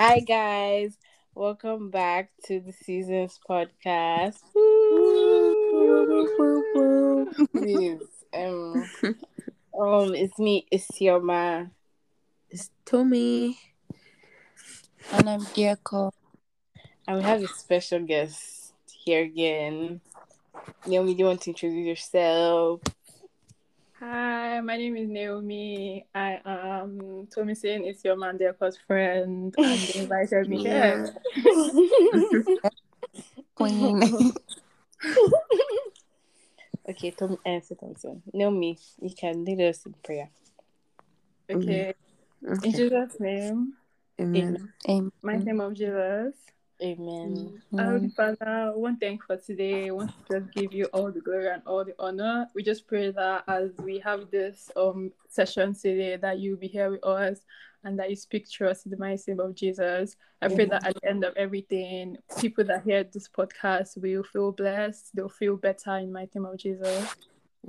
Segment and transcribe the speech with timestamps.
[0.00, 0.96] Hi guys,
[1.34, 4.40] welcome back to the seasons podcast.
[7.52, 8.00] Please,
[8.32, 8.88] um,
[9.78, 11.72] um, it's me, it's your man,
[12.48, 13.58] It's Tommy.
[15.12, 16.12] And I'm Dieko.
[17.06, 18.72] and we have a special guest
[19.04, 20.00] here again.
[20.86, 22.80] Naomi, do you want to introduce yourself?
[24.00, 26.06] Hi, my name is Naomi.
[26.14, 31.14] I um, am Tommy saying it's your man, close friend, and they invited me here.
[33.54, 34.00] Queen.
[36.88, 38.22] okay, Tom, uh, answer Thompson.
[38.32, 40.30] Naomi, you can lead us in prayer.
[41.50, 41.56] Mm.
[41.56, 41.94] Okay,
[42.62, 43.74] in Jesus' name,
[44.18, 44.72] Amen.
[44.88, 45.12] Amen.
[45.20, 46.32] my name of Jesus.
[46.82, 47.62] Amen.
[47.76, 49.88] Heavenly Father, one thank for today.
[49.88, 52.46] I want to just give you all the glory and all the honor.
[52.54, 56.90] We just pray that as we have this um session today, that you be here
[56.90, 57.40] with us
[57.84, 60.16] and that you speak through us in the mighty name of Jesus.
[60.42, 64.52] I pray that at the end of everything, people that hear this podcast will feel
[64.52, 65.14] blessed.
[65.14, 67.14] They'll feel better in my name of Jesus.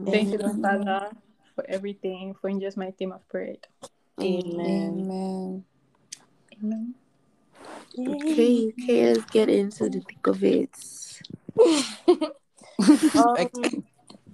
[0.06, 1.12] Thank you, Lord Father,
[1.56, 2.36] for everything.
[2.40, 3.68] For in just my name I've prayed.
[4.22, 5.06] Amen.
[5.06, 5.66] Amen.
[6.62, 6.96] Amen.
[7.98, 10.70] Okay, okay, let's get into the thick of it.
[13.16, 13.48] Um,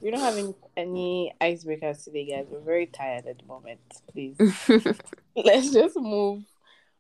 [0.02, 2.46] we don't have any, any icebreakers today, guys.
[2.50, 3.80] We're very tired at the moment.
[4.12, 4.38] Please,
[5.36, 6.44] let's just move.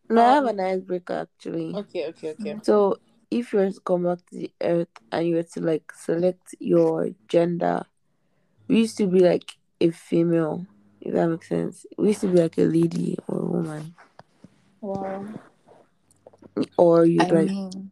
[0.10, 1.74] no, I have Um, an icebreaker actually.
[1.76, 2.56] Okay, okay, okay.
[2.64, 2.98] So,
[3.30, 6.56] if you were to come back to the earth and you were to like select
[6.60, 7.86] your gender,
[8.68, 10.66] we used to be like a female,
[11.02, 11.86] if that makes sense.
[11.98, 13.96] We used to be like a lady or a woman,
[14.82, 15.26] Wow.
[16.78, 17.92] Or you I like mean,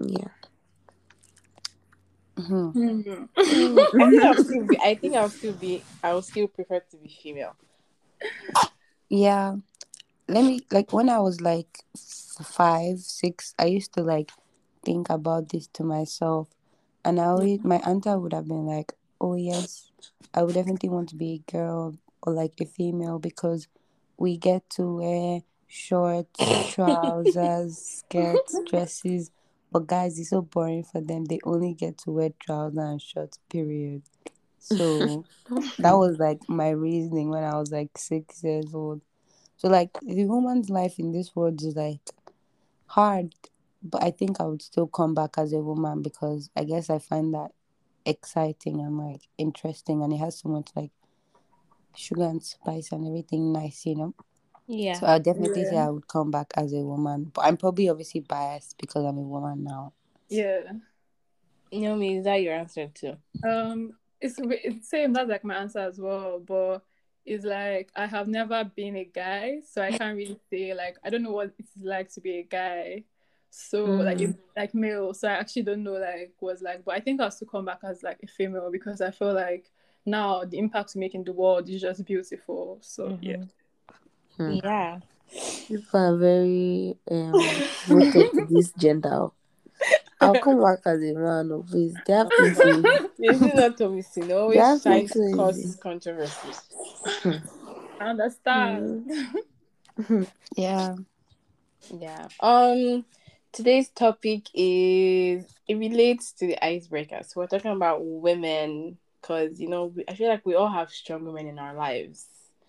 [0.00, 0.28] yeah.
[2.36, 2.72] mhm.
[2.72, 3.78] Hmm.
[4.00, 4.78] I think I'll still be.
[4.78, 5.82] I think I'll still be.
[6.02, 7.56] I'll still prefer to be female.
[9.08, 9.56] yeah.
[10.28, 11.84] Let me like when I was like
[12.42, 14.32] five, six, I used to like
[14.84, 16.48] think about this to myself,
[17.04, 19.90] and I always my answer would have been like, "Oh yes,
[20.34, 23.68] I would definitely want to be a girl or like a female because
[24.18, 29.30] we get to wear shorts, trousers, skirts, dresses."
[29.72, 31.24] But guys, it's so boring for them.
[31.24, 33.38] They only get to wear trousers and shorts.
[33.48, 34.02] Period.
[34.58, 35.24] So
[35.78, 39.02] that was like my reasoning when I was like six years old.
[39.56, 42.00] So like the woman's life in this world is like
[42.86, 43.34] hard,
[43.82, 46.98] but I think I would still come back as a woman because I guess I
[46.98, 47.50] find that
[48.04, 50.92] exciting and like interesting and it has so much like
[51.94, 54.14] sugar and spice and everything nice, you know.
[54.66, 54.94] Yeah.
[54.94, 58.20] So I definitely say I would come back as a woman, but I'm probably obviously
[58.20, 59.92] biased because I'm a woman now.
[60.28, 60.60] Yeah.
[61.70, 63.16] You know me, is that your answer too?
[63.46, 65.12] Um, it's it's same.
[65.12, 66.40] That's like my answer as well.
[66.40, 66.82] But
[67.24, 71.10] it's like I have never been a guy, so I can't really say like I
[71.10, 73.04] don't know what it's like to be a guy.
[73.50, 76.84] So like if, like male, so I actually don't know like what's like.
[76.84, 79.70] But I think I'll still come back as like a female because I feel like
[80.04, 82.78] now the impact we make in the world is just beautiful.
[82.80, 83.44] So yeah.
[84.36, 84.58] Hmm.
[84.62, 84.98] Yeah.
[85.68, 87.32] People are very um
[87.88, 89.28] rooted to this gender.
[90.20, 91.94] I'll come back as a man, oh, please.
[92.06, 92.82] They have things to
[93.18, 94.32] This is not Tommy Sin.
[94.32, 95.78] Always trying to cause easy.
[95.78, 96.52] controversy.
[98.00, 99.10] I understand.
[100.56, 100.96] Yeah.
[101.90, 102.28] Yeah.
[102.40, 103.04] Um.
[103.52, 107.20] Today's topic is it relates to the icebreaker.
[107.22, 110.90] So we're talking about women because you know we- I feel like we all have
[110.90, 112.26] strong women in our lives.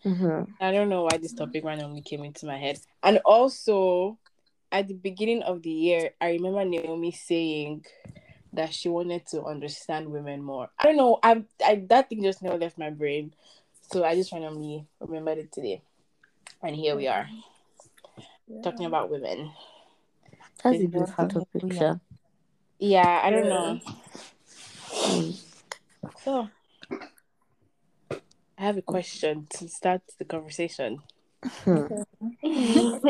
[0.08, 0.48] Mhm.
[0.60, 2.80] I don't know why this topic randomly came into my head.
[3.04, 4.18] And also,
[4.72, 7.86] at the beginning of the year, I remember Naomi saying
[8.54, 10.70] that she wanted to understand women more.
[10.80, 11.20] I don't know.
[11.22, 13.34] I, I that thing just never left my brain,
[13.92, 15.82] so I just randomly remembered it today,
[16.64, 17.28] and here we are
[18.64, 19.52] talking about women.
[20.64, 20.88] That's a Yeah.
[20.88, 21.96] beautiful topic, Sha.
[22.80, 23.50] Yeah, I don't Yeah.
[23.50, 23.80] know.
[24.92, 25.40] Mm.
[26.24, 26.50] So,
[28.58, 31.02] I have a question to start the conversation.
[31.64, 31.88] Hmm.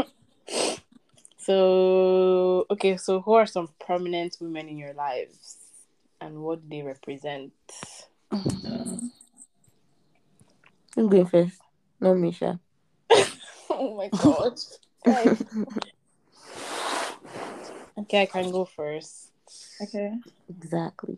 [1.48, 5.56] So, okay, so who are some prominent women in your lives
[6.20, 7.54] and what do they represent?
[10.94, 11.58] Who's going first?
[12.02, 12.60] No, Misha.
[13.70, 14.60] oh my god.
[17.98, 19.32] Okay, I can go first.
[19.82, 20.14] Okay.
[20.50, 21.18] Exactly.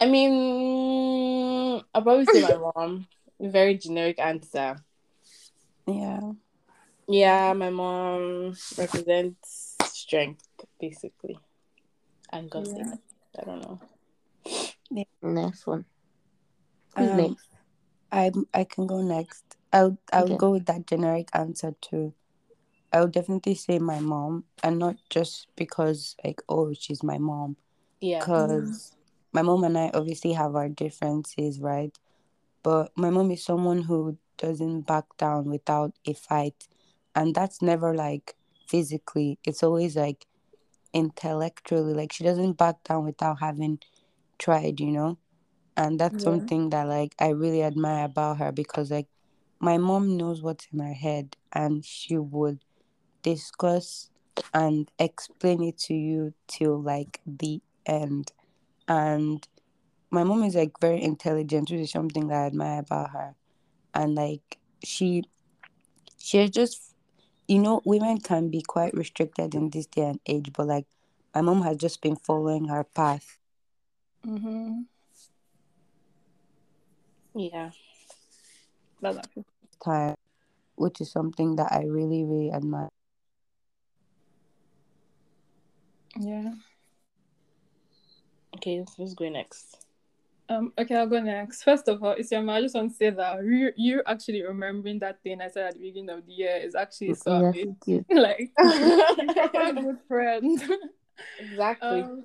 [0.00, 3.06] I mean, I'll probably say my mom.
[3.40, 4.76] Very generic answer.
[5.86, 6.20] Yeah.
[7.08, 10.44] Yeah, my mom represents strength,
[10.78, 11.38] basically,
[12.32, 12.98] and godliness.
[13.38, 13.80] I don't know.
[15.22, 15.84] Next one.
[16.96, 17.48] Who's Um, next?
[18.10, 19.56] I I can go next.
[19.72, 20.36] I'll I'll Okay.
[20.36, 22.12] go with that generic answer too.
[22.92, 27.56] I would definitely say my mom, and not just because like oh she's my mom,
[28.00, 28.20] Yeah.
[28.20, 28.92] because
[29.32, 31.96] my mom and I obviously have our differences, right?
[32.62, 36.68] But my mom is someone who doesn't back down without a fight,
[37.14, 38.36] and that's never like
[38.68, 39.38] physically.
[39.44, 40.26] It's always like
[40.92, 41.94] intellectually.
[41.94, 43.80] Like she doesn't back down without having
[44.38, 45.18] tried, you know.
[45.76, 46.30] And that's Yeah.
[46.32, 49.06] something that like I really admire about her because like
[49.60, 52.64] my mom knows what's in her head and she would
[53.22, 54.10] discuss
[54.54, 58.32] and explain it to you till like the end.
[58.88, 59.46] And
[60.10, 63.34] my mom is like very intelligent, which is something that I admire about her.
[63.94, 65.24] And like she
[66.18, 66.94] she just
[67.48, 70.86] you know, women can be quite restricted in this day and age, but like
[71.34, 73.38] my mom has just been following her path.
[74.26, 74.82] Mm-hmm.
[77.34, 77.70] Yeah.
[79.00, 79.44] That's actually
[79.84, 80.14] time,
[80.76, 82.88] which is something that I really, really admire.
[86.18, 86.52] yeah.
[88.58, 89.84] Okay, let's go next.
[90.48, 91.62] Um, okay, I'll go next.
[91.62, 95.22] First of all, Isiama, I just want to say that you, you actually remembering that
[95.22, 98.04] thing I said at the beginning of the year is actually so Yeah, amazing.
[98.10, 100.60] like, a good friend.
[101.38, 101.88] exactly.
[101.88, 102.24] um,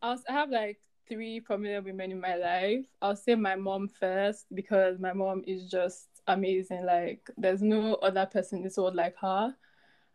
[0.00, 0.78] I, was, I have like
[1.08, 2.84] three prominent women in my life.
[3.02, 6.84] I'll say my mom first because my mom is just amazing.
[6.84, 9.52] Like, there's no other person in this world like her.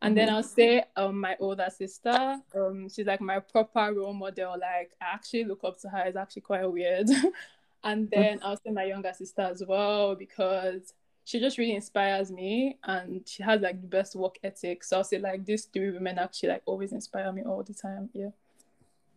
[0.02, 2.38] And then I'll say um my older sister.
[2.56, 4.52] Um, she's like my proper role model.
[4.60, 6.04] Like I actually look up to her.
[6.06, 7.08] It's actually quite weird.
[7.84, 10.94] and then I'll say my younger sister as well because
[11.24, 14.84] she just really inspires me and she has like the best work ethic.
[14.84, 18.10] So I'll say like these three women actually like always inspire me all the time.
[18.14, 18.30] Yeah.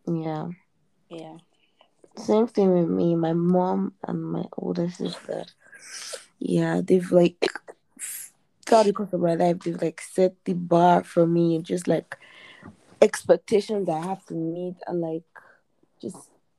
[0.07, 0.49] Yeah.
[1.09, 1.37] yeah.
[2.17, 5.45] Same thing with me, my mom and my older sister.
[6.39, 7.51] Yeah, they've like
[8.67, 12.17] throughout the of my life, they've like set the bar for me, and just like
[13.03, 15.25] expectations I have to meet, and like
[16.01, 16.17] just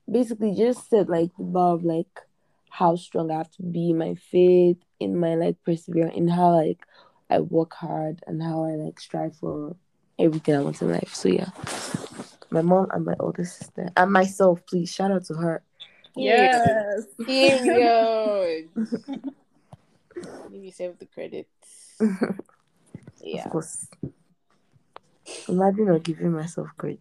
[0.10, 2.22] basically just set like the bar of like
[2.70, 6.56] how strong I have to be, in my faith, in my like perseverance, in how
[6.56, 6.86] like
[7.30, 9.76] I work hard, and how I like strive for
[10.20, 11.14] everything I want in life.
[11.14, 11.50] So yeah,
[12.50, 14.66] my mom and my older sister and myself.
[14.68, 15.64] Please shout out to her.
[16.16, 17.06] Yes.
[17.26, 18.70] Period.
[20.52, 21.48] Give yourself the credit.
[23.22, 23.46] Yeah.
[23.46, 23.88] Of course.
[25.50, 27.00] Imagine not giving myself credit.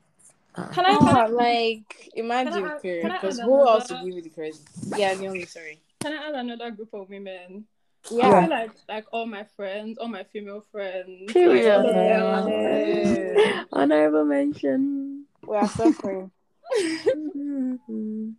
[0.56, 0.70] Ah.
[0.72, 3.12] Can I, can I Oh, like imagine Can period.
[3.12, 4.56] Because add who else to another- give you the credit?
[4.96, 5.80] Yeah, Naomi, sorry.
[6.00, 7.66] can I add another group of women?
[8.10, 8.40] I Yeah.
[8.40, 11.32] feel like like all my friends, all my female friends.
[11.32, 11.84] Period.
[11.84, 13.64] Like, all of them are- Yeah.
[13.72, 15.24] Honorable mention.
[15.46, 16.30] We are suffering.
[16.74, 18.34] Mhm.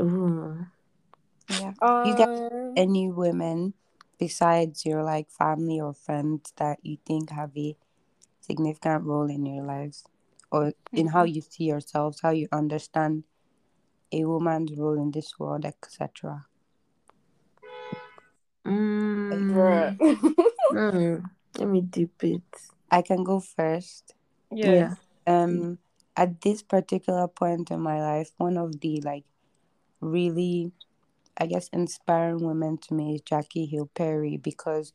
[0.00, 0.66] Ooh.
[1.48, 1.72] Yeah.
[1.80, 2.30] Um, You got
[2.76, 3.72] any women
[4.18, 7.76] besides your like family or friends that you think have a
[8.40, 10.04] significant role in your lives
[10.50, 13.24] or in how you see yourselves, how you understand
[14.12, 16.46] a woman's role in this world, etc.
[18.66, 19.98] Mm.
[20.72, 21.22] Mm.
[21.58, 22.42] Let me dip it.
[22.90, 24.14] I can go first.
[24.50, 24.94] Yeah.
[25.26, 25.78] um
[26.16, 29.24] at this particular point in my life one of the like
[30.00, 30.72] really
[31.38, 34.92] i guess inspiring women to me is jackie hill perry because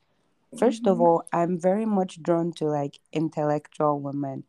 [0.55, 1.01] 1st of mm-hmm.
[1.01, 4.43] all i'm very much drawn to like intellectual women.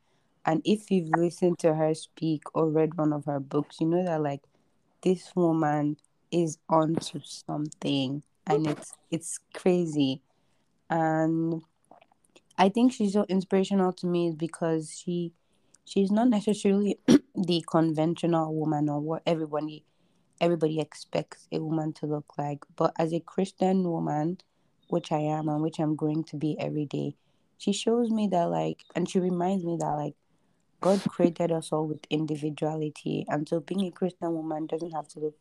[0.44, 4.04] And if you've listened to her speak or read one of her books you know
[4.04, 4.42] that like
[5.02, 5.96] this woman
[6.32, 10.22] is onto something and it's it's crazy.
[10.90, 11.62] And
[12.58, 15.32] i think she's so inspirational to me is because she
[15.84, 16.98] she's not necessarily
[17.34, 19.84] the conventional woman or what everybody
[20.42, 24.36] everybody expects a woman to look like but as a christian woman
[24.88, 27.14] which i am and which i'm going to be every day
[27.56, 30.14] she shows me that like and she reminds me that like
[30.82, 35.20] god created us all with individuality and so being a christian woman doesn't have to
[35.20, 35.36] look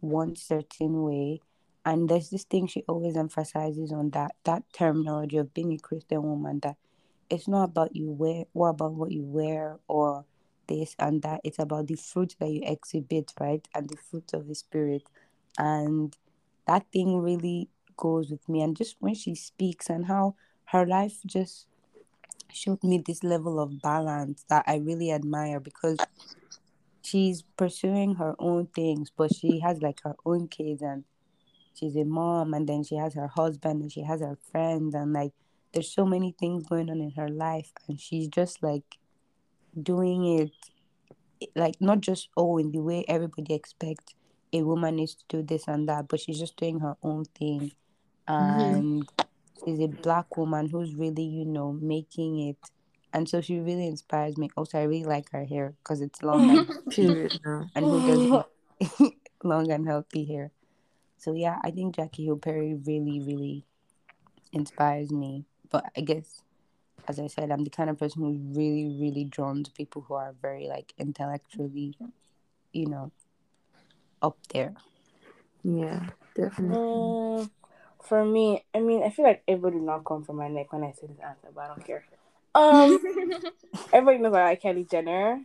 [0.00, 1.40] one certain way.
[1.84, 6.22] And there's this thing she always emphasizes on that that terminology of being a christian
[6.22, 6.76] woman that
[7.30, 10.24] it's not about you wear what about what you wear or
[10.68, 13.66] this and that it's about the fruit that you exhibit right?
[13.74, 15.02] And the fruit of the spirit.
[15.58, 16.16] And
[16.66, 18.62] that thing really goes with me.
[18.62, 21.66] And just when she speaks and how her life just
[22.52, 25.98] showed me this level of balance that i really admire because
[27.02, 31.04] she's pursuing her own things but she has like her own kids and
[31.74, 35.12] she's a mom and then she has her husband and she has her friends and
[35.12, 35.32] like
[35.72, 38.98] there's so many things going on in her life and she's just like
[39.80, 40.50] doing it
[41.54, 44.14] like not just oh in the way everybody expects
[44.52, 47.70] a woman needs to do this and that but she's just doing her own thing
[48.28, 48.60] mm-hmm.
[48.60, 49.08] and
[49.64, 52.56] she's a black woman who's really, you know, making it.
[53.12, 54.50] And so she really inspires me.
[54.56, 59.70] Also, I really like her hair because it's long and, Period and who doesn't long
[59.70, 60.52] and healthy hair.
[61.16, 63.64] So yeah, I think Jackie Hill Perry really, really
[64.52, 65.46] inspires me.
[65.70, 66.42] But I guess,
[67.08, 70.14] as I said, I'm the kind of person who's really, really drawn to people who
[70.14, 71.96] are very like intellectually,
[72.72, 73.10] you know,
[74.20, 74.74] up there.
[75.64, 76.76] Yeah, definitely.
[76.76, 77.50] Mm,
[78.02, 80.92] for me, I mean, I feel like everybody not come from my neck when I
[80.92, 82.04] say this answer, but I don't care.
[82.54, 83.00] Um,
[83.92, 85.40] everybody knows I like Kylie Jenner,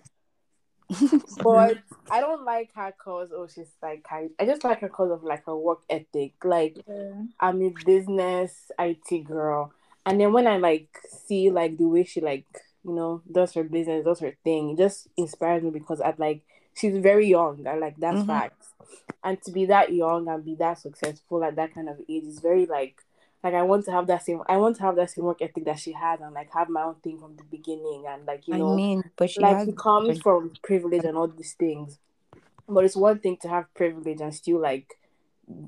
[1.41, 1.77] but
[2.09, 4.31] I don't like her cause oh she's like Kylie.
[4.39, 6.33] I just like her cause of like her work ethic.
[6.43, 7.23] Like Yeah.
[7.39, 9.73] I'm a business IT girl,
[10.05, 10.89] and then when I like
[11.27, 12.45] see like the way she like
[12.83, 16.41] you know does her business, does her thing, it just inspires me because at like
[16.75, 18.27] she's very young and like that's Mhm.
[18.27, 18.73] facts.
[19.23, 22.39] And to be that young and be that successful at that kind of age is
[22.39, 23.01] very like
[23.43, 25.65] like I want to have that same I want to have that same work ethic
[25.65, 28.55] that she had and like have my own thing from the beginning and like you
[28.55, 31.99] know I mean, but she like has it comes from privilege and all these things.
[32.67, 34.97] But it's one thing to have privilege and still like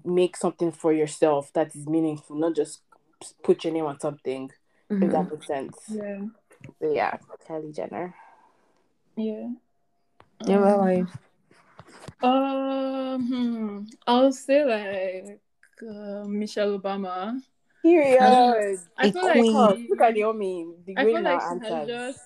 [0.05, 2.81] make something for yourself that is meaningful, not just
[3.43, 4.51] put your name on something.
[4.89, 5.11] If Mhm.
[5.11, 5.75] that makes sense.
[5.89, 6.21] Yeah.
[6.79, 7.17] So yeah,
[7.47, 8.13] Kylie Jenner.
[9.15, 9.49] Yeah.
[10.45, 11.05] Yeah, well, I
[12.21, 15.39] Um, hmm, I'll say like
[15.81, 17.39] uh, Michelle Obama.
[17.81, 18.79] Period.
[18.97, 19.53] I A feel queen.
[19.53, 22.19] like Look at Naomi, the I great feel like she has just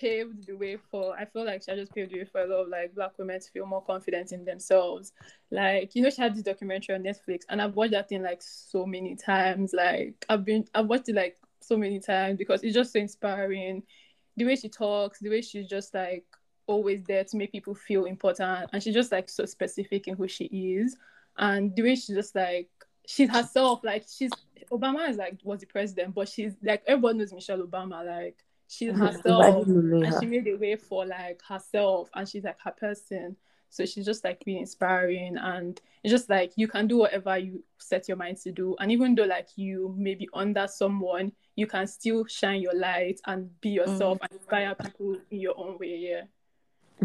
[0.00, 1.16] paved the way for.
[1.16, 3.40] I feel like she just paved the way for a lot of like black women
[3.40, 5.12] to feel more confident in themselves.
[5.50, 8.40] Like you know, she had this documentary on Netflix, and I've watched that thing like
[8.42, 9.72] so many times.
[9.74, 13.82] Like I've been, I've watched it like so many times because it's just so inspiring.
[14.36, 16.24] The way she talks, the way she's just like
[16.66, 20.28] always there to make people feel important, and she's just like so specific in who
[20.28, 20.96] she is,
[21.36, 22.68] and the way she's just like
[23.06, 23.80] she's herself.
[23.84, 24.30] Like she's
[24.72, 28.04] Obama is like was the president, but she's like everyone knows Michelle Obama.
[28.06, 32.70] Like she's herself, and she made a way for like herself, and she's like her
[32.70, 33.36] person.
[33.68, 37.64] So she's just like really inspiring, and it's just like you can do whatever you
[37.78, 41.66] set your mind to do, and even though like you may be under someone, you
[41.66, 44.22] can still shine your light and be yourself mm.
[44.22, 45.96] and inspire people in your own way.
[45.96, 46.22] Yeah.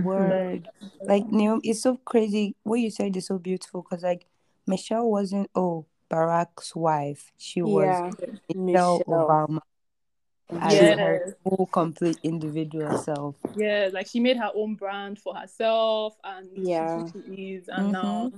[0.04, 0.68] Word.
[1.02, 2.56] Like Naomi, it's so crazy.
[2.64, 4.26] What you said is so beautiful because like
[4.68, 7.32] Michelle wasn't oh Barack's wife.
[7.38, 8.12] She was Yeah,
[8.54, 9.04] Michelle, Michelle.
[9.08, 9.60] Obama
[10.52, 11.00] as Yes.
[11.00, 13.36] her full complete individual self.
[13.56, 17.02] Yeah, like she made her own brand for herself and Yeah.
[17.02, 17.68] who she is.
[17.68, 18.32] And now,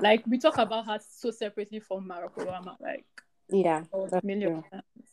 [0.00, 3.06] like, we talk about her so separately from Barack Obama, like,
[3.48, 3.84] yeah.
[3.92, 5.08] a That's million times.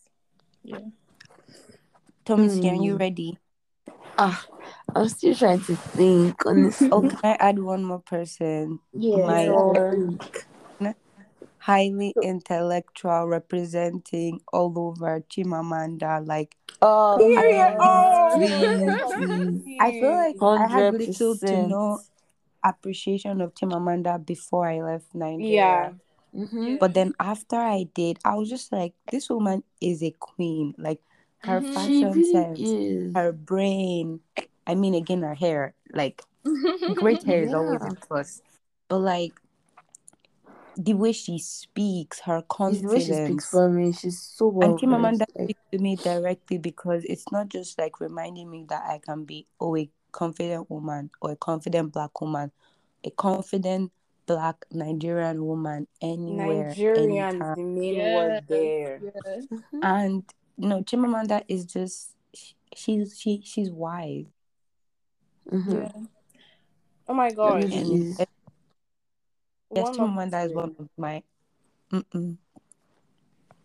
[0.64, 0.90] Yeah.
[2.26, 2.98] Thomas, are you Hmm.
[2.98, 3.38] ready?
[4.18, 4.46] Ah,
[4.96, 6.46] I'm still trying to think.
[6.46, 8.80] Honestly, Oh, can I add one more person?
[8.94, 10.18] yeah, my- sure.
[11.62, 16.26] Highly intellectual, representing all over Chimamanda.
[16.26, 17.78] Like Oh, Period.
[17.80, 19.78] Oh, please, please.
[19.80, 22.00] I feel like I had little to no
[22.64, 25.20] appreciation of Chimamanda before I left Yeah.
[25.20, 25.96] Nigeria.
[26.34, 26.80] Mhm.
[26.80, 30.74] But then after I did, I was just like, this woman is a queen.
[30.78, 31.02] Like
[31.46, 31.74] her Mhm.
[31.74, 33.14] Fashion really sense, is.
[33.14, 34.22] her brain.
[34.66, 35.74] I mean, again, her hair.
[35.94, 36.24] Like
[36.96, 38.42] great hair is always a plus.
[38.88, 39.34] But like
[40.78, 42.82] the way she speaks, her confidence.
[42.92, 43.46] the way she speaks confidence.
[43.50, 43.92] for me.
[43.94, 47.78] She's so well And Chimamanda versed, like, speaks to me directly because it's not just
[47.78, 52.20] like reminding me that I can be oh a confident woman or a confident black
[52.22, 52.52] woman,
[53.04, 53.92] a confident
[54.26, 57.56] black Nigerian woman anywhere, Nigerians, anytime.
[57.56, 59.02] the main Yes, word there.
[59.04, 59.48] yes.
[59.52, 59.62] mhm.
[59.84, 60.24] And
[60.58, 64.26] you know, Chimamanda is just sh- she's she she's wise.
[65.52, 65.84] Mhm.
[65.84, 66.02] Yeah.
[67.08, 67.30] Oh my
[67.72, 68.16] She
[69.74, 69.78] gosh.
[69.78, 69.78] really And is.
[69.78, 71.24] yes, One Chimamanda is of one of my
[71.92, 72.38] mm-mm.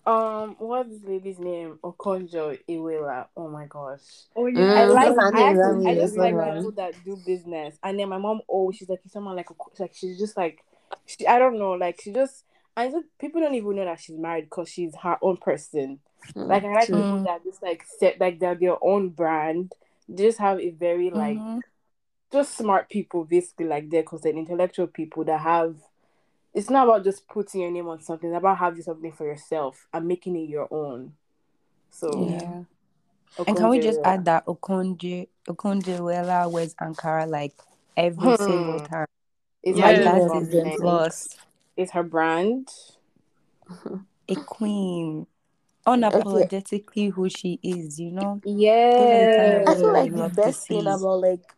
[0.06, 1.78] um what's this lady's name?
[1.82, 3.26] Okonjo Iweala.
[3.36, 4.00] Oh my gosh.
[4.36, 4.86] Oh, I Mm, yeah.
[4.86, 6.54] like I, the actually, I as just like well.
[6.54, 7.76] people that do business.
[7.82, 9.48] And then my mom oh she's like someone like
[9.78, 10.60] like she's just like
[11.06, 12.44] she, I don't know like she just
[12.76, 16.00] I just people don't even know that she's married because she's her own person.
[16.36, 17.02] Mm, Like I like true.
[17.02, 19.72] people that just like set like they're their own brand.
[20.08, 21.60] They just have a very like Mhm.
[22.32, 25.76] just smart people basically like they're because they're intellectual people that have
[26.56, 29.86] it's not about just putting your name on something, it's about having something for yourself
[29.92, 31.12] and making it your own.
[31.90, 32.62] So Yeah.
[33.46, 34.06] And can we just Okonjo-Iweala.
[34.06, 37.52] add that Okonjo Okonjo-Iweala wears Ankara like
[37.96, 38.42] every Hmm.
[38.42, 39.06] single time.
[39.62, 39.86] it's Yeah.
[39.86, 41.28] Like her that is plus.
[41.76, 42.68] It's her brand.
[44.28, 45.26] A queen.
[45.86, 48.40] Unapologetically who she is, you know?
[48.46, 49.64] Yeah.
[49.68, 51.55] I feel like you the best thing about like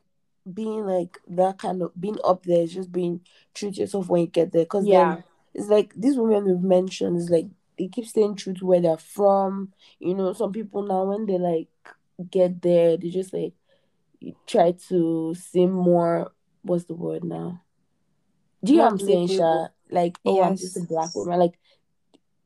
[0.54, 3.20] being like that kind of being up there is just being
[3.54, 4.64] true to yourself when you get there.
[4.64, 5.14] Because Yeah.
[5.14, 5.24] then
[5.54, 7.46] it's like these women we've mentioned is like
[7.78, 9.72] they keep staying true to where they're from.
[9.98, 11.68] You know, some people now when they like
[12.30, 13.54] get there, they just like
[14.46, 16.32] try to seem more.
[16.62, 17.62] What's the word now?
[18.64, 19.68] Do you know what I'm saying, Sha?
[19.90, 21.38] Like, oh, I'm just a black woman.
[21.38, 21.58] Like,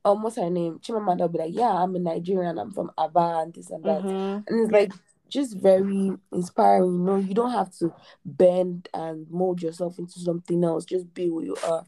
[0.05, 0.79] um, what's her name?
[0.81, 2.59] Chimamanda will be like, yeah, I'm a Nigerian.
[2.59, 4.03] I'm from Aba and this and that.
[4.03, 4.45] Mhm.
[4.47, 4.93] And it's like
[5.33, 6.93] just very inspiring.
[6.93, 7.93] You know, you don't have to
[8.25, 10.85] bend and mold yourself into something else.
[10.85, 11.87] Just be who you are,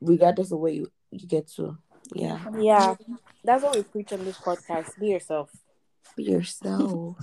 [0.00, 1.76] regardless of where you, you get to.
[2.14, 2.38] Yeah.
[2.58, 2.94] Yeah,
[3.44, 4.98] that's what we preach on this podcast.
[4.98, 5.50] Be yourself.
[6.16, 7.16] Be yourself.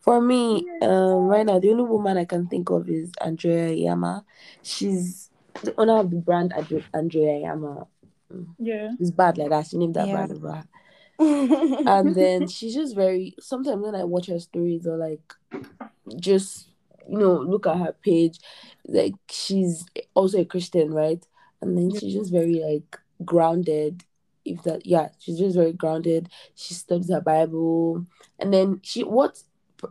[0.00, 4.24] For me, um, right now the only woman I can think of is Andrea Iyamah.
[4.62, 5.30] She's
[5.62, 7.86] the owner of the brand Andrea Iyamah.
[8.58, 8.92] Yeah.
[8.98, 9.66] It's bad like that.
[9.66, 10.14] She named that Yeah.
[10.14, 10.64] brand over her.
[11.20, 15.34] And then she's just very sometimes when I watch her stories or like
[16.18, 16.68] just
[17.08, 18.38] you know look at her page,
[18.86, 19.84] like she's
[20.14, 21.24] also a Christian, right?
[21.60, 24.04] And then she's just very like grounded.
[24.44, 26.30] If that, yeah, she's just very grounded.
[26.54, 28.06] She studies her Bible,
[28.38, 29.42] and then she what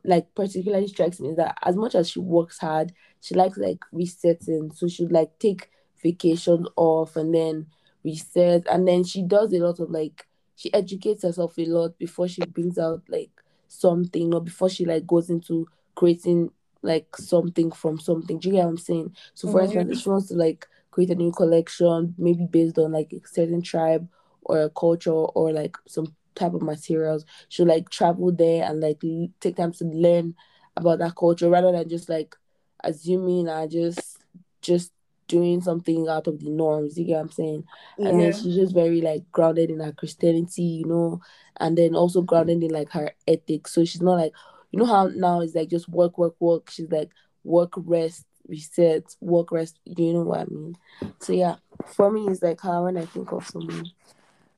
[0.04, 3.80] like particularly strikes me is that as much as she works hard, she likes like
[3.92, 4.72] resetting.
[4.72, 5.70] So she would like take
[6.02, 7.68] vacations off and then
[8.04, 10.26] reset, and then she does a lot of like
[10.60, 13.32] she educates herself a lot before she brings out like
[13.70, 16.52] something or before she like goes into creating
[16.82, 18.40] like something from something.
[18.40, 19.16] Do you get what I'm saying?
[19.36, 19.64] So for Mhm.
[19.64, 23.26] instance, if she wants to like create a new collection, maybe based on like a
[23.26, 24.10] certain tribe
[24.42, 29.02] or a culture or like some type of materials, she'll like travel there and like
[29.02, 30.36] l- take time to learn
[30.76, 32.36] about that culture rather than just like
[32.84, 34.18] assuming I just
[34.62, 34.92] just
[35.30, 37.00] doing something out of the norms.
[37.00, 37.66] You get what I'm saying?
[38.06, 41.22] And then she's just very like grounded in her Christianity, you know,
[41.60, 43.74] and then also grounded in like her ethics.
[43.74, 44.34] So she's not like,
[44.72, 46.72] you know how now it's like just work, work, work.
[46.72, 47.12] She's like
[47.46, 49.80] work, rest, reset, work, rest.
[49.86, 50.78] You know what I mean?
[51.22, 51.58] So yeah,
[51.88, 53.92] for me, it's like how when I think of someone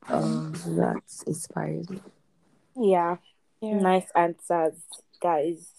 [0.09, 1.99] um that inspires me.
[2.75, 3.17] yeah,
[3.61, 3.79] Yeah.
[3.79, 4.75] nice answers,
[5.21, 5.73] guys.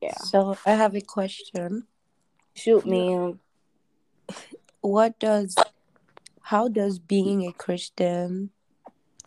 [0.00, 1.86] Yeah, So I have a question.
[2.54, 3.36] shoot me.
[4.80, 5.56] What does
[6.40, 8.50] how does being a Christian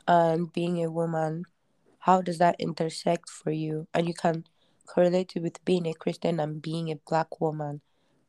[0.07, 1.45] and being a woman,
[1.99, 3.87] how does that intersect for you?
[3.93, 4.45] And you can
[4.85, 7.81] correlate it with being a Christian and being a black woman.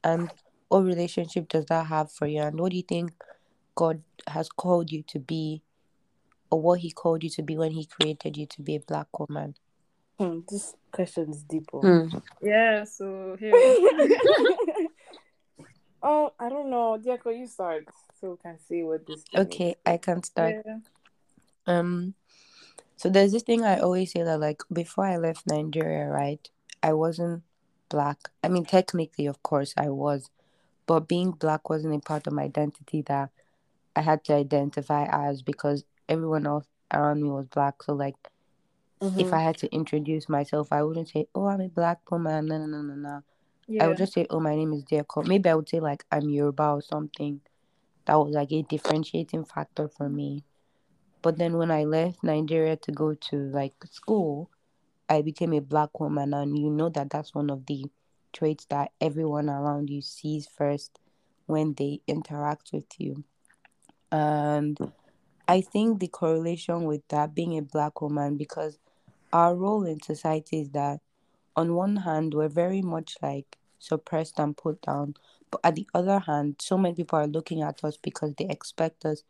[0.03, 0.31] And
[0.69, 2.43] what relationship does that have for you?
[2.43, 3.13] And what do you think
[3.75, 5.63] God has called you to be
[6.51, 9.19] or what he called you to be when he created you to be a black
[9.19, 9.57] woman?
[10.19, 11.69] Hmm, this question is deep.
[11.73, 11.81] oh.
[11.81, 12.19] Hmm.
[12.43, 12.85] Yeah.
[12.85, 13.53] So here.
[16.03, 16.99] oh, I don't know.
[17.03, 17.87] Diako, you start
[18.21, 19.23] so we can see what this.
[19.25, 19.77] thing Okay, is.
[19.85, 20.57] I can start.
[20.65, 20.79] yeah.
[21.67, 22.15] Um,
[22.97, 26.49] so there's this thing I always say that like before I left Nigeria, right?
[26.83, 27.43] I wasn't
[27.89, 28.19] black.
[28.43, 30.31] I mean, technically, of course, I was,
[30.87, 33.31] but being black wasn't a part of my identity that
[33.97, 37.83] I had to identify as because everyone else around me was black.
[37.83, 38.17] So like,
[39.19, 39.35] if Mhm.
[39.35, 42.67] I had to introduce myself, I wouldn't say, "Oh, I'm a black woman." No, no,
[42.67, 43.23] no, no, no.
[43.81, 46.29] I would just say, "Oh, my name is Diako." Maybe I would say like I'm
[46.29, 47.41] Yoruba or something.
[48.07, 50.45] That was like a differentiating factor for me.
[51.23, 54.51] But then when I left Nigeria to go to like school,
[55.09, 57.87] I became a black woman, and you know that that's one of the
[58.33, 60.99] traits that everyone around you sees first
[61.47, 63.25] when they interact with you.
[64.13, 64.79] And
[65.49, 68.79] I think the correlation with that being a black woman, because
[69.35, 71.01] our role in society is that
[71.57, 75.15] on one hand, we're very much like suppressed and put down,
[75.51, 79.05] but at the other hand, so many people are looking at us because they expect
[79.05, 79.25] us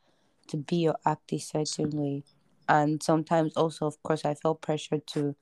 [0.48, 2.22] to be or act a certain way.
[2.68, 5.34] And sometimes also, of course, I felt pressured to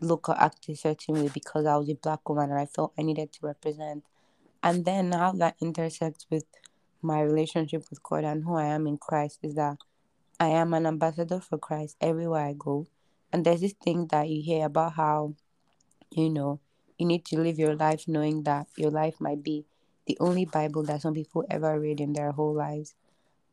[0.00, 2.92] look or act a certain way because I was a black woman and I felt
[2.98, 4.04] I needed to represent.
[4.62, 6.44] And then how that intersects with
[7.00, 9.78] my relationship with God and who I am in Christ is that
[10.38, 12.86] I am an ambassador for Christ everywhere I go.
[13.32, 15.34] And there's this thing that you hear about how,
[16.10, 16.60] you know,
[16.98, 19.64] you need to live your life knowing that your life might be
[20.06, 22.94] the only Bible that some people ever read in their whole lives.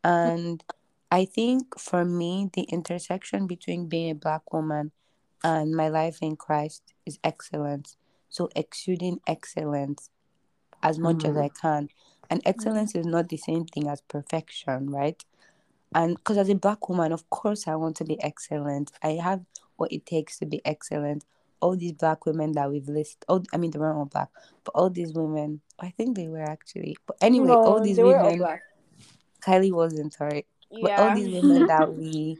[0.04, 0.64] And
[1.12, 4.92] I think for me, the intersection between being a black woman
[5.44, 7.98] and my life in Christ is excellence.
[8.30, 10.10] So exuding excellence
[10.84, 11.44] as much as Mhm.
[11.46, 11.90] I can.
[12.30, 15.24] And excellence is not the same thing as perfection, right?
[15.94, 18.92] And because as a black woman, of course, I want to be excellent.
[19.04, 19.46] I have
[19.80, 21.26] what it takes to be excellent.
[21.62, 24.30] All these black women that we've listed, all, I mean, they weren't all black,
[24.64, 26.98] but all these women, I think they were actually.
[27.06, 28.62] But anyway, all No, these all women, black.
[29.46, 30.46] Kylie wasn't, sorry.
[30.82, 32.38] But all these women that we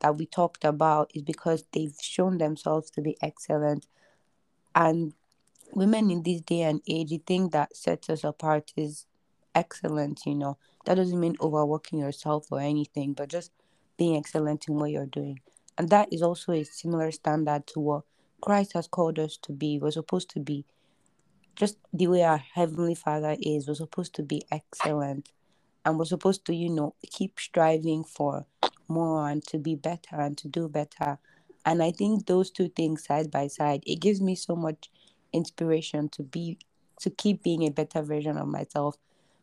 [0.00, 3.86] that we talked about is because they've shown themselves to be excellent.
[4.74, 5.12] And
[5.74, 9.06] women in this day and age, the thing that sets us apart is
[9.54, 10.58] excellent, you know.
[10.86, 13.52] That doesn't mean overworking yourself or anything, but just
[13.96, 15.40] being excellent in what you're doing.
[15.78, 18.02] And that is also a similar standard to what
[18.40, 19.78] Christ has called us to be.
[19.78, 20.64] We're supposed to be
[21.56, 23.68] just the way our Heavenly Father is.
[23.68, 25.30] We're supposed to be excellent.
[25.84, 28.46] And we're supposed to, you know, keep striving for
[28.88, 31.18] more and to be better and to do better.
[31.64, 34.90] And I think those two things side by side, it gives me so much
[35.32, 36.58] inspiration to be
[37.00, 38.96] to keep being a better version of myself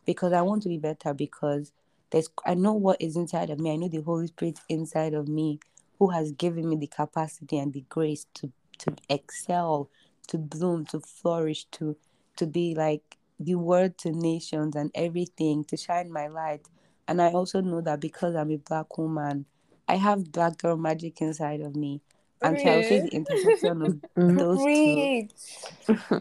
[0.06, 1.72] because I want to be better because
[2.12, 3.72] there's I know what is inside of me.
[3.74, 5.60] I know the Holy Spirit inside of me
[6.00, 9.90] who has given me the capacity and the grace to to excel,
[10.30, 11.98] to bloom, to flourish, to
[12.38, 16.68] to be like the word to nations and everything, to shine my light.
[17.08, 19.46] And I also know that because I'm a black woman,
[19.88, 22.02] I have black girl magic inside of me.
[22.44, 23.98] And so say the intersection of
[24.38, 25.12] those two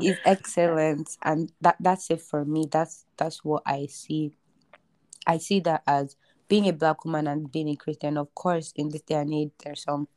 [0.01, 1.17] is excellent.
[1.23, 2.67] And that that's it for me.
[2.71, 4.33] That's that's what I see.
[5.27, 6.17] I see that as
[6.49, 9.51] being a black woman and being a Christian, of course, in this day and age
[9.63, 10.09] there's some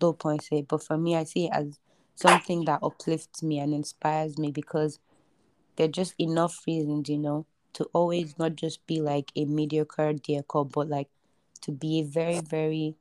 [0.00, 0.62] low points here.
[0.66, 1.78] But for me I see it as
[2.14, 4.98] something that uplifts me and inspires me because
[5.76, 10.12] there are just enough reasons, you know, to always not just be like a mediocre
[10.12, 11.08] deacon, but like
[11.62, 12.96] to be a very, very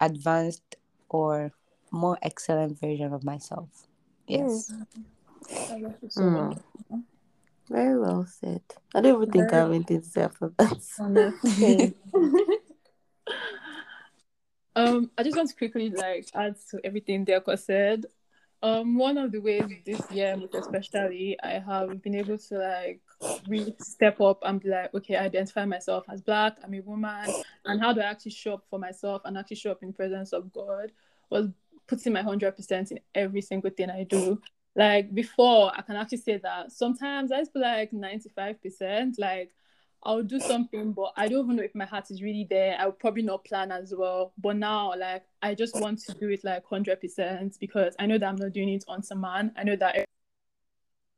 [0.00, 0.76] advanced
[1.08, 1.52] or
[1.90, 3.68] more excellent version of myself.
[4.26, 4.72] Yes.
[6.16, 6.58] Mm.
[7.68, 8.62] Very well said.
[8.94, 11.92] I don't even think I have anything to say after that.
[14.76, 18.06] um, I just want to quickly like add to everything Deco said.
[18.62, 23.00] Um, one of the ways this year, especially, I have been able to like
[23.48, 27.30] really step up and be like, okay, identify myself as black, I'm a woman,
[27.64, 30.32] and how do I actually show up for myself and actually show up in presence
[30.32, 30.92] of God
[31.30, 31.48] was
[31.86, 34.40] putting my hundred percent in every single thing I do.
[34.76, 39.50] Like before, I can actually say that sometimes I feel like ninety five percent, like
[40.02, 42.76] I'll do something, but I don't even know if my heart is really there.
[42.78, 44.32] I'll probably not plan as well.
[44.38, 48.28] But now, like, I just want to do it like 100% because I know that
[48.28, 49.50] I'm not doing it unto man.
[49.56, 50.06] I know that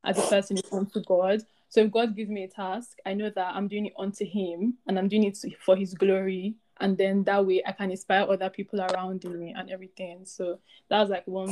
[0.04, 1.42] as a person, it's unto God.
[1.68, 4.78] So if God gives me a task, I know that I'm doing it unto Him
[4.86, 6.54] and I'm doing it for His glory.
[6.80, 10.20] And then that way I can inspire other people around me and everything.
[10.24, 11.50] So that was like one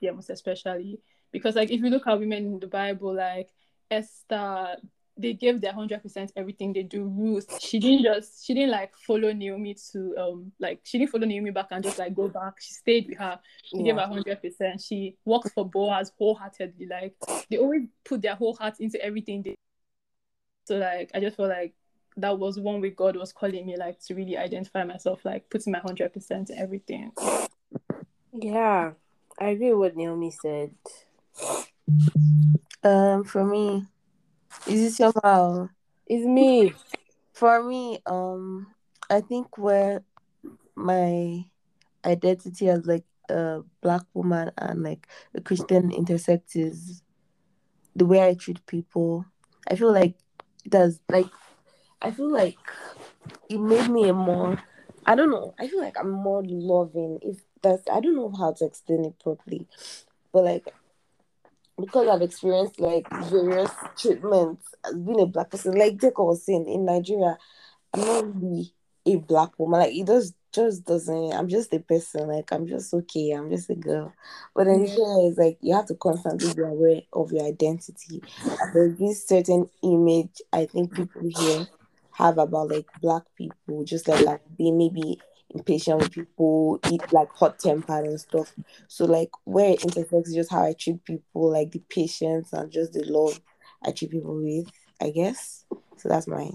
[0.00, 0.98] year, most especially.
[1.36, 3.50] Because, like, if you look at women in the Bible, like
[3.90, 4.76] Esther,
[5.18, 7.04] they gave their hundred percent everything they do.
[7.04, 11.26] Ruth, she didn't just she didn't like follow Naomi to um like she didn't follow
[11.26, 12.54] Naomi back and just like go back.
[12.58, 13.38] She stayed with her.
[13.64, 13.84] She yeah.
[13.84, 14.80] gave her hundred percent.
[14.80, 16.86] She worked for Boaz wholeheartedly.
[16.86, 17.14] Like
[17.50, 19.56] they always put their whole heart into everything they.
[20.64, 21.74] So like I just felt like
[22.16, 25.72] that was one way God was calling me like to really identify myself, like putting
[25.72, 27.12] my hundred percent in everything.
[28.32, 28.92] Yeah,
[29.38, 30.74] I agree with what Naomi said.
[32.82, 33.84] Um, for me,
[34.66, 35.68] is it somehow?
[36.06, 36.74] It's me.
[37.32, 38.68] For me, um,
[39.10, 40.02] I think where
[40.74, 41.44] my
[42.04, 47.02] identity as like a black woman and like a Christian intersect is
[47.94, 49.26] the way I treat people.
[49.68, 50.14] I feel like
[50.64, 51.26] it does like
[52.00, 52.56] I feel like
[53.48, 54.62] it made me a more
[55.04, 58.52] I don't know, I feel like I'm more loving if that's I don't know how
[58.52, 59.66] to explain it properly.
[60.32, 60.74] But like
[61.78, 66.66] because I've experienced like various treatments as being a black person, like Deco was saying
[66.66, 67.36] in Nigeria,
[67.92, 68.72] I'm not really
[69.04, 69.80] a black woman.
[69.80, 73.68] Like it just just doesn't I'm just a person, like I'm just okay, I'm just
[73.68, 74.12] a girl.
[74.54, 74.94] But then yeah.
[74.94, 78.22] here is like you have to constantly be aware of your identity.
[78.72, 81.66] There's this certain image I think people here
[82.12, 87.30] have about like black people, just like, like being maybe impatient with people, eat like
[87.32, 88.52] hot tempered and stuff.
[88.88, 92.70] So like where it intersects is just how I treat people, like the patience and
[92.70, 93.40] just the love
[93.84, 95.64] I treat people with, I guess.
[95.96, 96.50] So that's my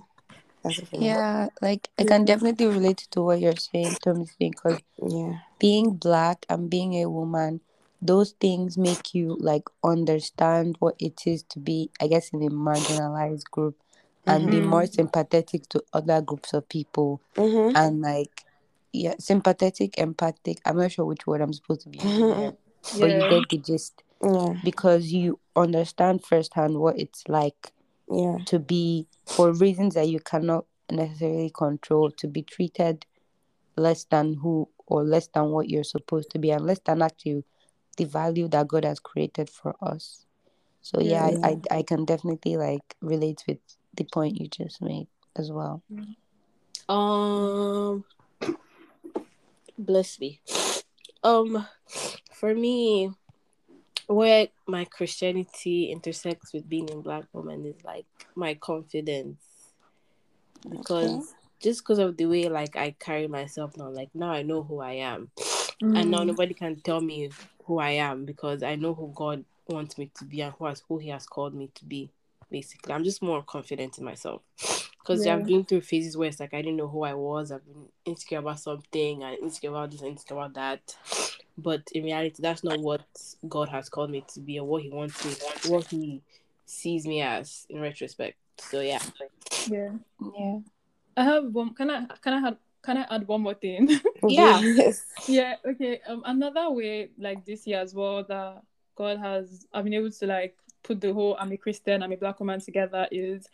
[0.63, 5.95] that's yeah, like I can definitely relate to what you're saying, Tommy, because yeah, being
[5.95, 7.61] black and being a woman,
[8.01, 12.49] those things make you like understand what it is to be, I guess, in a
[12.49, 13.75] marginalized group
[14.27, 14.51] and mm-hmm.
[14.51, 17.75] be more sympathetic to other groups of people mm-hmm.
[17.75, 18.43] and like
[18.93, 20.59] yeah, sympathetic, empathic.
[20.65, 22.51] I'm not sure which word I'm supposed to be using here, yeah.
[22.99, 24.03] but you get the gist.
[24.23, 24.53] Yeah.
[24.63, 27.71] Because you understand firsthand what it's like
[28.09, 28.37] yeah.
[28.45, 33.05] to be, for reasons that you cannot necessarily control, to be treated
[33.77, 37.43] less than who or less than what you're supposed to be, and less than actually
[37.97, 40.25] the value that God has created for us.
[40.81, 41.37] So yeah, yeah.
[41.43, 43.59] I, I I can definitely like relate with
[43.95, 45.83] the point you just made as well.
[46.89, 48.03] Um,
[49.77, 50.41] bless me.
[51.23, 51.65] Um,
[52.33, 53.11] for me,
[54.07, 58.05] where my Christianity intersects with being a black woman is like
[58.35, 59.39] my confidence.
[60.69, 61.21] Because Okay.
[61.61, 64.81] just because of the way like I carry myself now, like now I know who
[64.81, 65.31] I am.
[65.81, 66.27] And now Mm.
[66.27, 67.29] nobody can tell me
[67.65, 70.83] who I am because I know who God wants me to be and who has
[70.87, 72.11] who He has called me to be.
[72.51, 74.41] Basically, I'm just more confident in myself
[75.03, 75.35] because Yeah.
[75.35, 77.51] I've been through phases where it's like I didn't know who I was.
[77.51, 80.95] I've been insecure about something and insecure about this, and insecure about that.
[81.57, 83.01] But in reality, that's not what
[83.47, 86.21] God has called me to be or what He wants me, to be, what He
[86.65, 88.37] sees me as in retrospect.
[88.57, 88.99] So yeah,
[89.67, 89.91] Yeah.
[90.37, 90.59] Yeah.
[91.17, 91.73] I have one.
[91.73, 92.05] Can I?
[92.21, 92.57] Can I add?
[92.83, 93.99] Can I add one more thing?
[94.27, 94.59] Yeah.
[94.61, 95.05] Yes.
[95.27, 95.55] yeah.
[95.65, 95.99] Okay.
[96.07, 96.21] Um.
[96.25, 98.61] Another way, like this year as well, that
[98.95, 99.65] God has.
[99.73, 102.59] I've been able to like put the whole I'm a Christian, I'm a black woman
[102.59, 103.47] together is,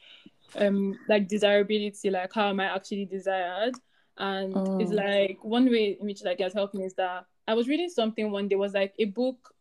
[0.56, 2.10] um, like desirability.
[2.10, 3.76] Like how am I actually desired?
[4.18, 4.96] And it's Mm.
[4.96, 8.32] like one way in which like has helped me is that I was reading something
[8.32, 9.54] one day was like a book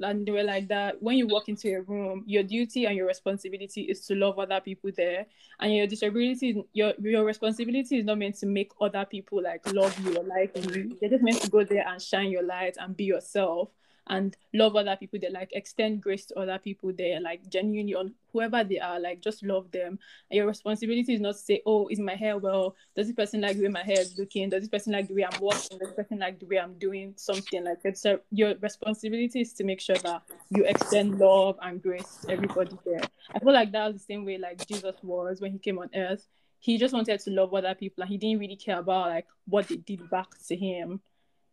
[0.00, 3.06] and they were like that when you walk into a room your duty and your
[3.06, 5.26] responsibility is to love other people there
[5.60, 9.98] and your disability your your responsibility is not meant to make other people like love
[10.06, 12.96] you or like you you're just meant to go there and shine your light and
[12.96, 13.70] be yourself
[14.08, 18.12] and love other people there like extend grace to other people there like genuinely on
[18.32, 19.98] whoever they are like just love them.
[20.30, 22.74] And your responsibility is not to say oh is my hair well?
[22.96, 24.48] Does this person like the way my hair is looking?
[24.50, 25.78] Does this person like the way i'm walking?
[25.78, 27.64] Does this person like the way i'm doing something?
[27.64, 32.18] Like that so your responsibility is to make sure that you extend love and grace
[32.22, 33.00] to everybody there.
[33.34, 36.26] I feel like that's the same way like jesus was when he came on earth.
[36.60, 39.68] He just wanted to love other people and he didn't really care about like what
[39.68, 41.00] they did back to him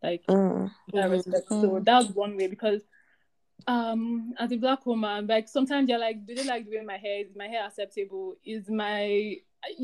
[0.06, 0.70] like Mm.
[0.92, 1.10] in that Mhm.
[1.10, 1.48] respect.
[1.48, 1.84] So Mm.
[1.84, 2.82] that's one way because
[3.66, 6.96] um as a black woman, like sometimes you're like, do they like the way my
[6.98, 8.36] hair is my hair acceptable?
[8.44, 9.36] Is my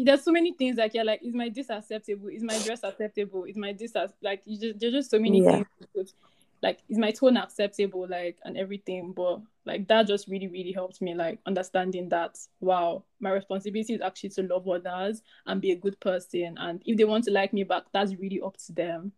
[0.04, 2.28] there's so many things like you're like, is my this acceptable?
[2.28, 3.44] Is my dress acceptable?
[3.44, 5.50] Is my this like you just there's just so many Yeah.
[5.50, 6.14] things to
[6.62, 11.02] like is my tone acceptable like and everything but like that just really really helped
[11.02, 15.76] me like understanding that wow my responsibility is actually to love others and be a
[15.76, 19.02] good person and if they want to like me back that's really up to them
[19.04, 19.12] Like,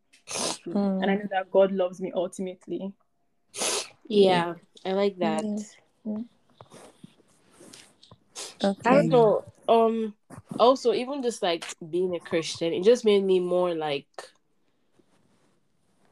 [0.66, 1.02] Mm.
[1.02, 2.92] and i know that god loves me ultimately
[4.08, 5.44] yeah, I like that.
[6.04, 6.18] Yeah.
[8.62, 9.44] I don't know.
[9.68, 10.14] Um,
[10.58, 14.06] also, even just like being a Christian, it just made me more like.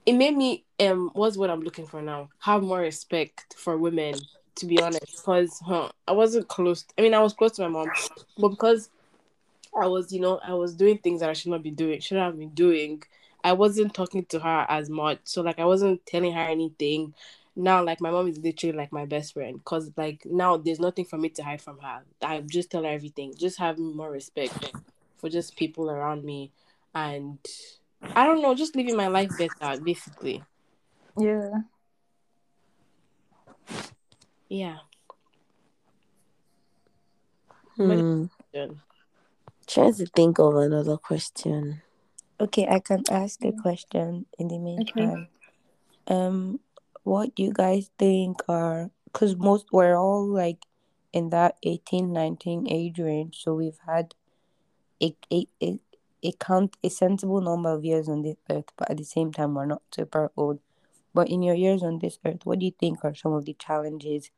[0.04, 2.28] It made me um, what's what I'm looking for now?
[2.40, 4.14] Have more respect for women.
[4.56, 6.84] To be honest, because huh, I wasn't close.
[6.98, 7.90] I mean, I was close to my mom,
[8.36, 8.90] but because
[9.80, 12.18] I was, you know, I was doing things that I should not be doing, should
[12.18, 13.02] have been doing.
[13.44, 17.14] I wasn't talking to her as much, so like I wasn't telling her anything.
[17.54, 21.04] Now, like my mom is literally like my best friend, cause like now there's nothing
[21.04, 22.02] for me to hide from her.
[22.22, 23.34] I just tell her everything.
[23.36, 24.72] Just have more respect
[25.18, 26.50] for just people around me,
[26.94, 27.38] and
[28.16, 30.42] I don't know, just living my life better, basically.
[31.16, 31.50] yeah
[34.48, 34.78] Yeah.
[37.76, 38.24] Hmm.
[39.66, 41.80] Trying to think of another question.
[42.40, 45.28] Okay, I can ask the question in the meantime.
[46.08, 46.60] Um,
[47.04, 50.58] what do you guys think are because most we're all like
[51.12, 54.14] in that 18, 19 age range, so we've had
[55.00, 55.78] a a, a,
[56.22, 59.54] a count a sensible number of years on this earth, but at the same time
[59.54, 60.60] we're not super old.
[61.14, 63.54] But in your years on this earth, what do you think are some of the
[63.54, 64.30] challenges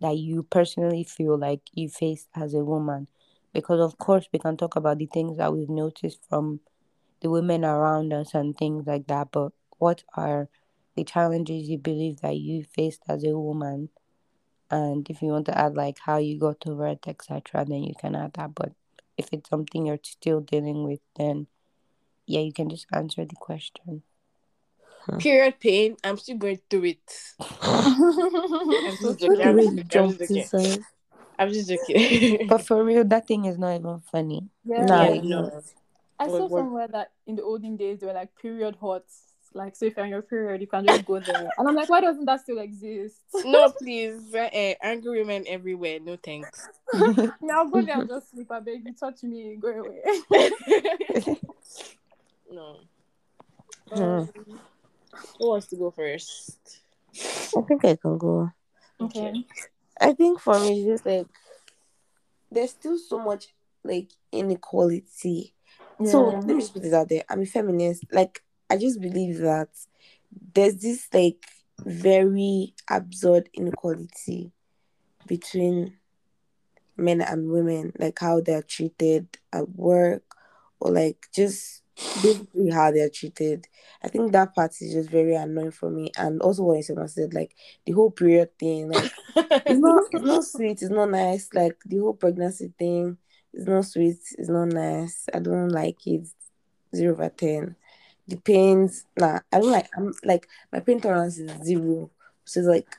[0.00, 3.08] that you personally feel like you face as a woman?
[3.52, 6.60] Because of course we can talk about the things that we've noticed from
[7.20, 10.48] the women around us and things like that, but what are
[10.96, 13.88] the challenges you believe that you faced as a woman?
[14.70, 17.94] And if you want to add like how you got over it, etc., then you
[17.98, 18.54] can add that.
[18.54, 18.72] But
[19.16, 21.46] if it's something you're still dealing with, then
[22.26, 24.02] yeah, you can just answer the question.
[25.18, 25.96] Period pain.
[26.04, 27.34] I'm still going through it.
[27.62, 29.40] I'm just joking.
[29.40, 30.00] I'm just joking.
[30.00, 30.36] I'm just joking.
[30.36, 30.80] inside.
[31.38, 32.46] I'm just joking.
[32.46, 34.48] But for real, that thing is not even funny.
[34.64, 35.62] yeah Nah, yeah, it's no.
[36.18, 36.28] Not.
[36.28, 39.22] I saw what- somewhere that in the olden days there were like period hots.
[39.54, 41.50] Like so if you're on your period, you can just go there.
[41.56, 43.16] And I'm like, why doesn't that still exist?
[43.44, 44.34] No, please.
[44.34, 45.98] Uh, eh, angry women everywhere.
[46.00, 46.68] No thanks.
[46.94, 48.50] yeah, I'll go there and just sleep.
[48.52, 50.02] I beg you touch me, go away.
[52.50, 52.76] no.
[53.90, 54.28] Um,
[55.38, 56.80] who wants to go first?
[57.56, 58.50] I think I can go.
[59.00, 59.44] okay.
[60.00, 61.26] I think for me, it's just like
[62.50, 63.48] there's still so much
[63.82, 65.54] like inequality.
[66.04, 67.24] So let me just put this out there.
[67.28, 68.04] I'm a feminist.
[68.12, 69.68] Like I just believe that
[70.54, 71.44] there's this like
[71.84, 74.52] very absurd inequality
[75.26, 75.94] between
[76.96, 80.22] men and women, like how they're treated at work
[80.80, 81.82] or like just
[82.22, 83.66] basically how they're treated.
[84.02, 86.10] I think that part is just very annoying for me.
[86.16, 87.56] And also what Isema said, like
[87.86, 91.48] the whole period thing, like it's not it's not sweet, it's not nice.
[91.52, 93.18] Like the whole pregnancy thing
[93.52, 95.28] is not sweet, it's not nice.
[95.32, 96.28] I don't like it.
[96.94, 97.76] Zero over ten.
[98.26, 102.10] The pains, nah, I don't like I'm like my pain tolerance is zero.
[102.44, 102.96] So it's like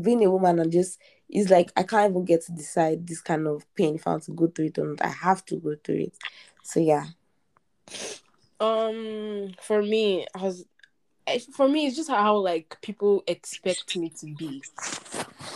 [0.00, 3.46] being a woman and just it's like I can't even get to decide this kind
[3.46, 5.02] of pain if I want to go through it or not.
[5.02, 6.14] I have to go through it.
[6.62, 7.06] So yeah.
[8.60, 10.52] Um, for me, I
[11.26, 14.62] eh, for me it's just how like people expect me to be.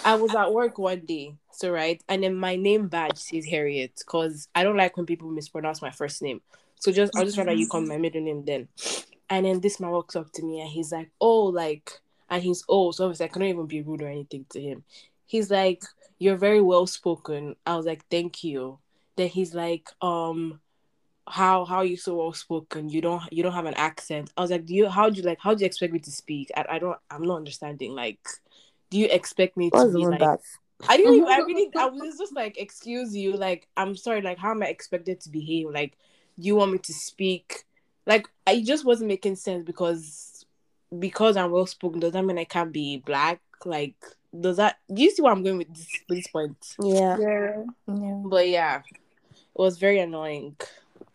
[0.05, 3.93] I was at work one day, so right, and then my name badge says Harriet
[3.99, 6.41] because I don't like when people mispronounce my first name.
[6.79, 8.69] So just I'll just rather you call my middle name then.
[9.29, 12.65] And then this man walks up to me and he's like, "Oh, like," and he's
[12.69, 14.85] old, so obviously I couldn't even be rude or anything to him.
[15.27, 15.83] He's like,
[16.19, 18.79] "You're very well spoken." I was like, "Thank you."
[19.17, 20.61] Then he's like, "Um."
[21.29, 24.41] how how are you so well spoken you don't you don't have an accent i
[24.41, 26.51] was like do you how do you like how do you expect me to speak
[26.57, 28.21] i, I don't i'm not understanding like
[28.91, 30.41] do you expect me to be like that?
[30.89, 34.39] i didn't even i really i was just like excuse you like i'm sorry like
[34.39, 35.97] how am i expected to behave like
[36.39, 37.65] do you want me to speak
[38.07, 40.45] like it just wasn't making sense because
[40.99, 43.95] because i'm well spoken does that mean i can't be black like
[44.39, 47.17] does that do you see where i'm going with this, this point Yeah.
[47.19, 47.65] Yeah.
[47.89, 48.21] Yeah.
[48.25, 50.57] but yeah it was very annoying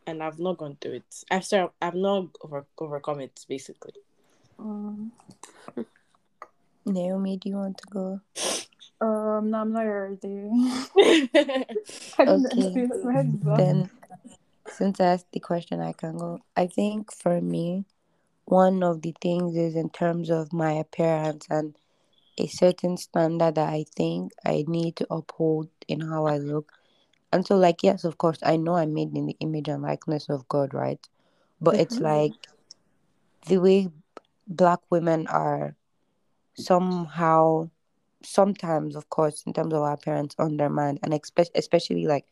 [0.08, 3.94] and i've not gone through it i've still i've not over, overcome it basically
[4.60, 5.12] Um,
[6.86, 8.22] Naomi, do you want to go?
[9.02, 10.50] um, no, I'm not ready.
[12.20, 12.62] Okay.
[12.74, 13.58] see my head back.
[13.58, 13.90] Then,
[14.68, 16.40] since I asked the question, I can go.
[16.56, 17.86] I think for me,
[18.46, 21.76] one of the things is in terms of my appearance and
[22.38, 26.72] a certain standard that I think I need to uphold in how I look.
[27.34, 30.30] And so, like, yes, of course, I know I'm made in the image and likeness
[30.30, 31.00] of God, right?
[31.62, 32.02] But it's Mhm.
[32.02, 32.34] like
[33.48, 33.90] the way
[34.48, 35.76] black women are
[36.66, 37.70] somehow,
[38.24, 42.26] sometimes, of course, in terms of our appearance, undermined, and especially, especially like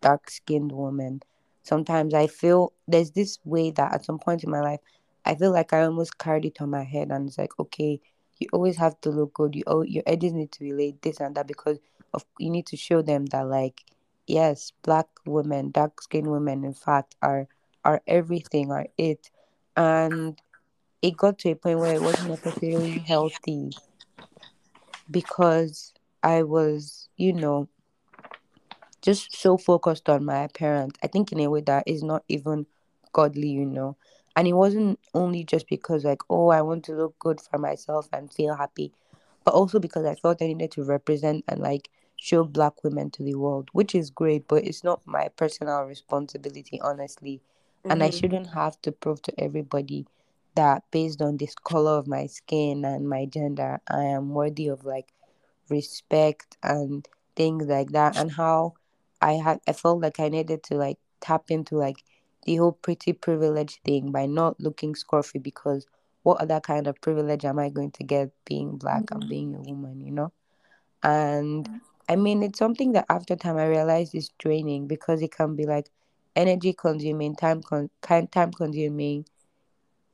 [0.00, 1.22] dark skinned women.
[1.62, 4.80] Sometimes I feel there's this way that at some point in my life,
[5.24, 8.00] I feel like I almost carried it on my head, and it's like, okay,
[8.38, 9.54] you always have to look good.
[9.54, 11.78] You oh, your edges need to relate this and that because
[12.14, 13.84] of you need to show them that like,
[14.26, 17.46] yes, black women, dark skinned women, in fact, are
[17.84, 19.30] are everything, are it,
[19.76, 20.40] and
[21.02, 23.70] it got to a point where it wasn't necessarily healthy
[25.10, 27.68] because I was, you know,
[29.02, 30.96] just so focused on my appearance.
[31.02, 32.66] I think in a way that is not even
[33.12, 33.96] godly, you know.
[34.36, 38.08] And it wasn't only just because like, oh, I want to look good for myself
[38.12, 38.92] and feel happy,
[39.44, 43.24] but also because I felt I needed to represent and like show black women to
[43.24, 47.42] the world, which is great, but it's not my personal responsibility, honestly.
[47.90, 48.14] And I Mhm.
[48.14, 50.06] shouldn't have to prove to everybody
[50.54, 54.84] that based on this color of my skin and my gender, I am worthy of
[54.84, 55.12] like
[55.68, 58.16] respect and things like that.
[58.16, 58.74] And how
[59.20, 62.04] I had I felt like I needed to like tap into like
[62.44, 65.86] the whole pretty privilege thing by not looking scruffy because
[66.24, 69.28] what other kind of privilege am I going to get being black and mm-hmm.
[69.28, 70.32] being a woman, you know?
[71.02, 71.68] And
[72.08, 75.66] I mean it's something that after time I realized is draining because it can be
[75.66, 75.88] like
[76.34, 79.24] energy consuming, time con- time consuming,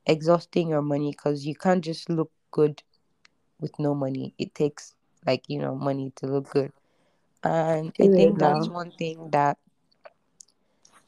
[0.09, 2.83] exhausting your money because you can't just look good
[3.61, 4.35] with no money.
[4.39, 4.95] It takes
[5.27, 6.73] like, you know, money to look good.
[7.45, 9.59] And I think that's one thing that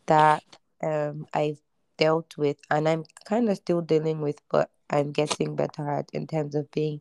[0.06, 0.44] that
[0.82, 1.60] um I've
[1.98, 6.26] dealt with and I'm kind of still dealing with, but I'm getting better at in
[6.26, 7.00] terms of being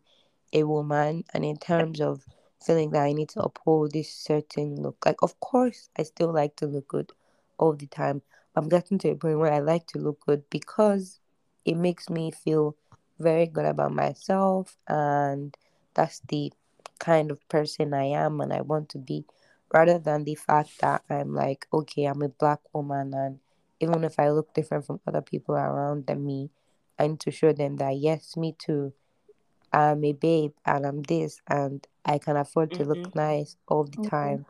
[0.54, 2.26] a woman and in terms of
[2.64, 5.06] feeling that I need to uphold this certain look.
[5.06, 7.14] Like, of course, I still like to look good
[7.58, 8.22] all the time.
[8.56, 11.20] I'm getting to a point where I like to look good because
[11.70, 12.76] it makes me feel
[13.20, 15.56] very good about myself and
[15.94, 16.52] that's the
[17.00, 19.26] kind of person I am and I want to be
[19.74, 23.40] rather than the fact that I'm like, okay, I'm a black woman and
[23.80, 26.50] even if I look different from other people around than me,
[27.00, 28.94] I need to show them that yes, me too.
[29.72, 32.90] I'm a babe and I'm this and I can afford to Mhm.
[32.90, 34.10] look nice all the Mhm.
[34.10, 34.46] time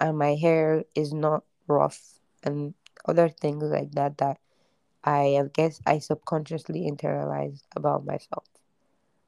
[0.00, 2.74] and my hair is not rough and
[3.06, 4.38] other things like that that
[5.04, 8.44] I I guess I subconsciously internalized about myself.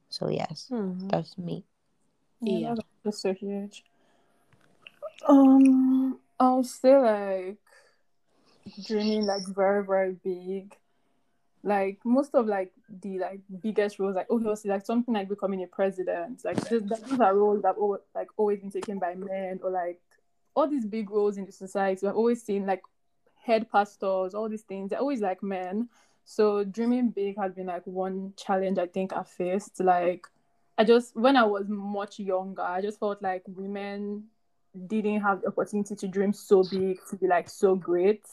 [0.09, 1.09] So yes, Mhm.
[1.11, 1.63] that's me.
[2.41, 2.69] Yeah, Yeah.
[2.75, 3.83] that's, that's so huge.
[5.27, 7.57] Um, I'll say like
[8.83, 10.75] dreaming like very very big.
[11.63, 12.71] Like most of like
[13.01, 17.03] the like biggest roles, like obviously like something like becoming a president, like this, that,
[17.07, 19.99] those are roles that always like always been taken by men or like
[20.53, 22.05] all these big roles in the society.
[22.05, 22.83] I've always seen like
[23.45, 24.89] head pastors, all these things.
[24.89, 25.89] They're always like men.
[26.25, 29.79] So dreaming big has been like one challenge I think I faced.
[29.79, 30.25] Like
[30.77, 34.25] I just when I was much younger, I just felt like women
[34.87, 38.25] didn't have the opportunity to dream so big to be like so great.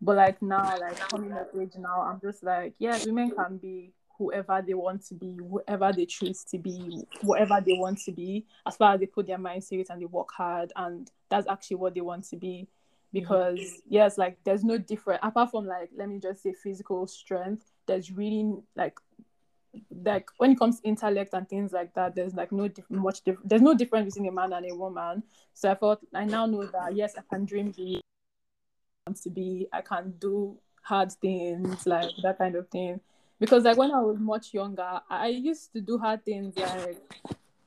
[0.00, 3.92] But like now, like coming of age now, I'm just like, yeah, women can be
[4.18, 8.44] whoever they want to be, whoever they choose to be, whatever they want to be,
[8.66, 11.46] as far as they put their mind to it and they work hard, and that's
[11.48, 12.66] actually what they want to be.
[13.12, 13.94] Because mm-hmm.
[13.94, 17.70] yes, like there's no different apart from like let me just say physical strength.
[17.86, 18.96] There's really like
[20.04, 23.22] like when it comes to intellect and things like that, there's like no diff- much
[23.22, 23.48] different.
[23.48, 25.22] There's no difference between a man and a woman.
[25.54, 28.00] So I thought I now know that yes, I can dream big,
[29.22, 29.66] to be.
[29.72, 33.00] I can do hard things like that kind of thing.
[33.38, 36.96] Because like when I was much younger, I used to do hard things like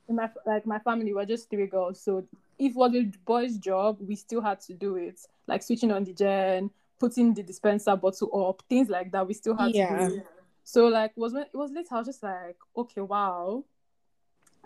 [0.08, 2.24] my like my family were just three girls, so
[2.58, 6.04] if it was a boy's job, we still had to do it, like switching on
[6.04, 9.26] the gen, putting the dispenser bottle up, things like that.
[9.26, 9.96] We still had yeah.
[9.96, 10.16] to do.
[10.16, 10.26] It
[10.64, 13.64] so like was when it was late, I was just like, okay, wow.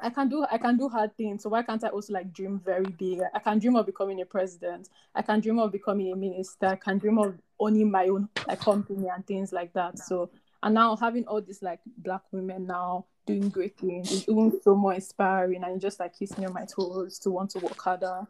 [0.02, 1.42] I can do I can do hard things.
[1.42, 3.20] So why can't I also like dream very big?
[3.34, 4.88] I can dream of becoming a president.
[5.14, 6.68] I can dream of becoming a minister.
[6.68, 9.98] I can dream of owning my own like company and things like that.
[9.98, 10.30] So
[10.62, 14.74] and now having all these like black women now doing great things is even so
[14.74, 18.26] more inspiring and just like kissing on my toes to want to work harder.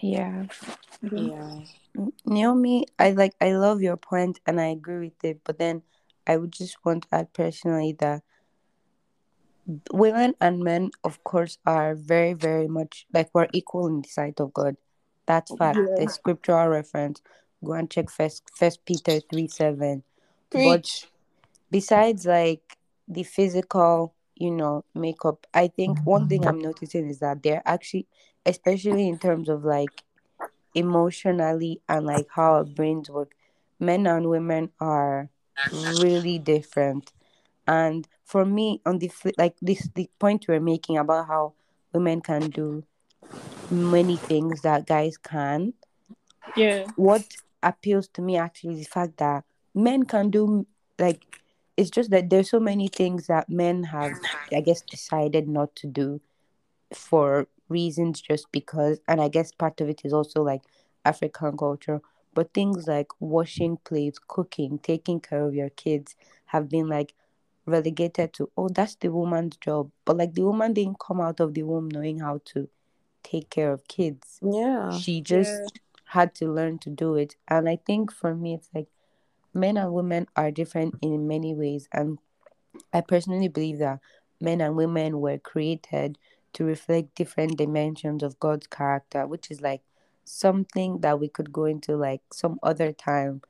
[0.00, 0.46] Yeah.
[1.10, 1.60] Yeah.
[2.24, 5.82] Naomi i like i love your point and i agree with it but then
[6.28, 8.22] i would just want to add personally that
[9.92, 14.40] women and men of course are very very much like we're equal in the sight
[14.40, 14.76] of god.
[15.26, 15.76] That's fact.
[15.76, 16.04] Yeah.
[16.04, 17.20] the scriptural reference.
[17.62, 20.02] Go and check first first peter 3 7
[20.50, 20.64] Preach.
[20.64, 21.10] But
[21.70, 22.76] besides like
[23.06, 28.06] the physical, you know, makeup, I think one thing I'm noticing is that they're actually,
[28.46, 30.02] especially in terms of like
[30.74, 33.34] emotionally and like how our brains work,
[33.80, 35.30] men and women are
[35.72, 37.12] really different.
[37.66, 41.54] And for me, on the like this, the point we're making about how
[41.92, 42.84] women can do
[43.70, 45.74] many things that guys can.
[46.56, 46.86] Yeah.
[46.96, 47.24] What
[47.62, 49.44] appeals to me actually is the fact that
[49.74, 50.66] men can do
[50.98, 51.40] like
[51.76, 54.12] it's just that there's so many things that men have
[54.52, 56.20] i guess decided not to do
[56.92, 60.62] for reasons just because and i guess part of it is also like
[61.04, 62.00] african culture
[62.34, 66.16] but things like washing plates cooking taking care of your kids
[66.46, 67.14] have been like
[67.68, 69.90] relegated to oh that's the woman's job.
[70.04, 72.68] But like the woman didn't come out of the womb knowing how to
[73.22, 74.40] take care of kids.
[74.42, 74.96] Yeah.
[74.98, 75.80] She just yeah.
[76.06, 77.36] had to learn to do it.
[77.46, 78.88] And i think for me it's like
[79.54, 82.18] men and women are different in many ways and
[82.92, 83.98] i personally believe that
[84.40, 86.18] men and women were created
[86.52, 89.82] to reflect different dimensions of God's character, which is like
[90.24, 93.42] something that we could go into like some other time.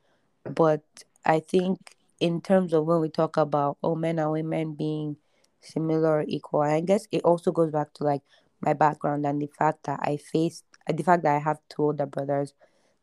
[0.45, 0.83] But
[1.25, 5.17] I think in terms of when we talk about oh men and women being
[5.61, 8.23] similar or equal, I guess it also goes back to like
[8.61, 12.07] my background and the fact that I faced the fact that I have two older
[12.07, 12.55] brothers.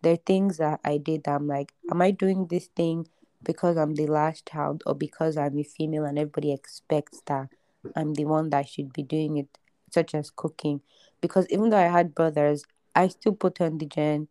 [0.01, 3.07] There are things that I did that I'm like, am I doing this thing
[3.43, 7.49] because I'm the last child or because I'm a female and everybody expects that
[7.95, 9.57] I'm the one that should be doing it?
[9.95, 10.81] such as cooking.
[11.21, 14.27] Because even though I had brothers, I still put on the gen,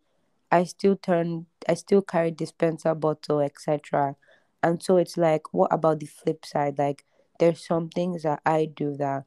[0.52, 4.14] I still turn, I still carry dispenser bottle, etc.
[4.62, 6.78] And so it's like, what about the flip side?
[6.78, 7.04] Like,
[7.40, 9.24] there's some things that I do that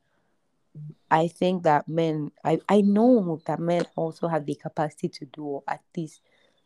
[1.09, 5.43] I think that men, I, I know that men also have the capacity to do,
[5.43, 6.21] or at least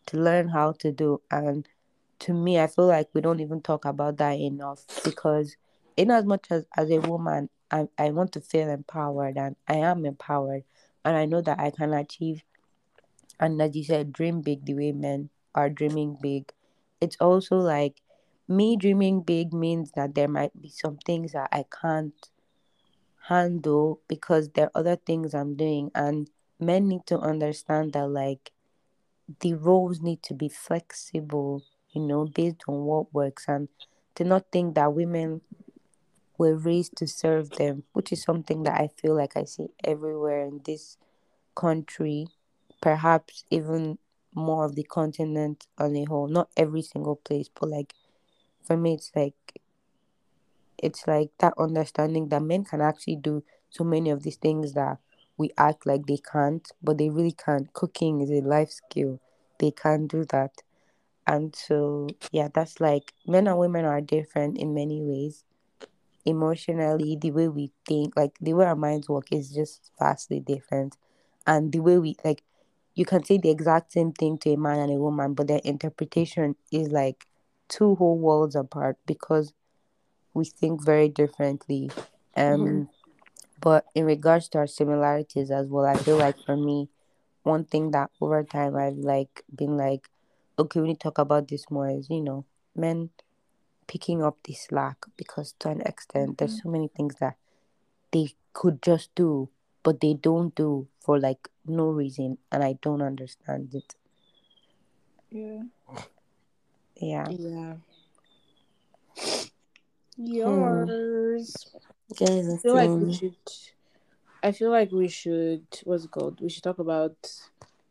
[0.07, 1.22] to learn how to do.
[1.30, 1.68] And
[2.20, 5.55] to me, I feel like we don't even talk about that enough because,
[5.97, 9.76] in as much as as a woman, I, I want to feel empowered and I
[9.76, 10.64] am empowered
[11.05, 12.43] and I know that I can achieve
[13.41, 16.53] and as you said, dream big the way men are dreaming big.
[17.01, 18.01] It's also like
[18.47, 22.14] me dreaming big means that there might be some things that I can't
[23.28, 28.51] handle because there are other things I'm doing and men need to understand that like
[29.41, 33.69] the roles need to be flexible, you know, based on what works and
[34.15, 35.41] to not think that women
[36.38, 40.45] were raised to serve them, which is something that I feel like I see everywhere
[40.45, 40.97] in this
[41.55, 42.28] country,
[42.82, 43.97] perhaps even
[44.34, 46.28] more of the continent on a whole.
[46.28, 47.93] Not every single place, but like
[48.63, 49.61] for me, it's like
[50.82, 54.98] it's like that understanding that men can actually do so many of these things that
[55.38, 57.72] we act like they can't, but they really can't.
[57.74, 59.20] Cooking is a life skill.
[59.60, 60.52] They can't do that.
[61.28, 65.44] And so, yeah, that's like men and women are different in many ways
[66.26, 70.98] emotionally, the way we think, like the way our minds work is just vastly different.
[71.48, 72.44] And the way we like
[72.94, 75.62] you can say the exact same thing to a man and a woman, but their
[75.64, 77.26] interpretation is like
[77.70, 79.54] two whole worlds apart because
[80.34, 81.92] we think very differently.
[82.36, 82.90] Um,
[83.60, 86.90] but in regards to our similarities as well, I feel like for me,
[87.44, 90.10] one thing that over time I've like been like,
[90.58, 93.10] okay, we need to talk about this more is you know men
[93.88, 97.36] picking up the slack because to an extent there's so many things that
[98.12, 99.50] they could just do
[99.84, 103.96] but they don't do for like no reason and I don't understand it.
[105.30, 105.64] Yeah.
[106.96, 107.28] Yeah.
[107.30, 107.74] Yeah.
[110.24, 111.65] Yours.
[112.17, 113.36] Guys, I feel like we should.
[114.43, 115.65] I feel like we should.
[115.84, 116.41] What's it called?
[116.41, 117.15] We should talk about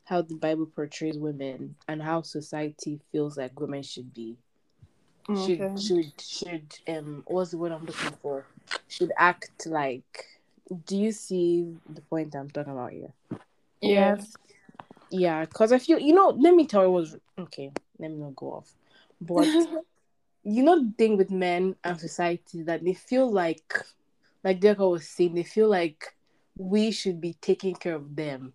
[0.04, 4.36] how the Bible portrays women and how society feels like women should be.
[5.28, 5.76] Should Okay.
[5.76, 7.24] should should um.
[7.26, 8.46] What's the word I'm looking for?
[8.88, 10.26] Should act like.
[10.86, 13.12] Do you see the point I'm talking about here?
[13.80, 14.18] Yeah.
[15.10, 16.28] Yeah, because I feel you know.
[16.28, 17.72] Let me tell you what's okay.
[17.98, 18.72] Let me not go off,
[19.20, 19.48] but
[20.42, 23.74] you know the thing with men and society that they feel like
[24.42, 26.14] like Deca was saying, they feel like
[26.56, 28.52] we should be taking care of them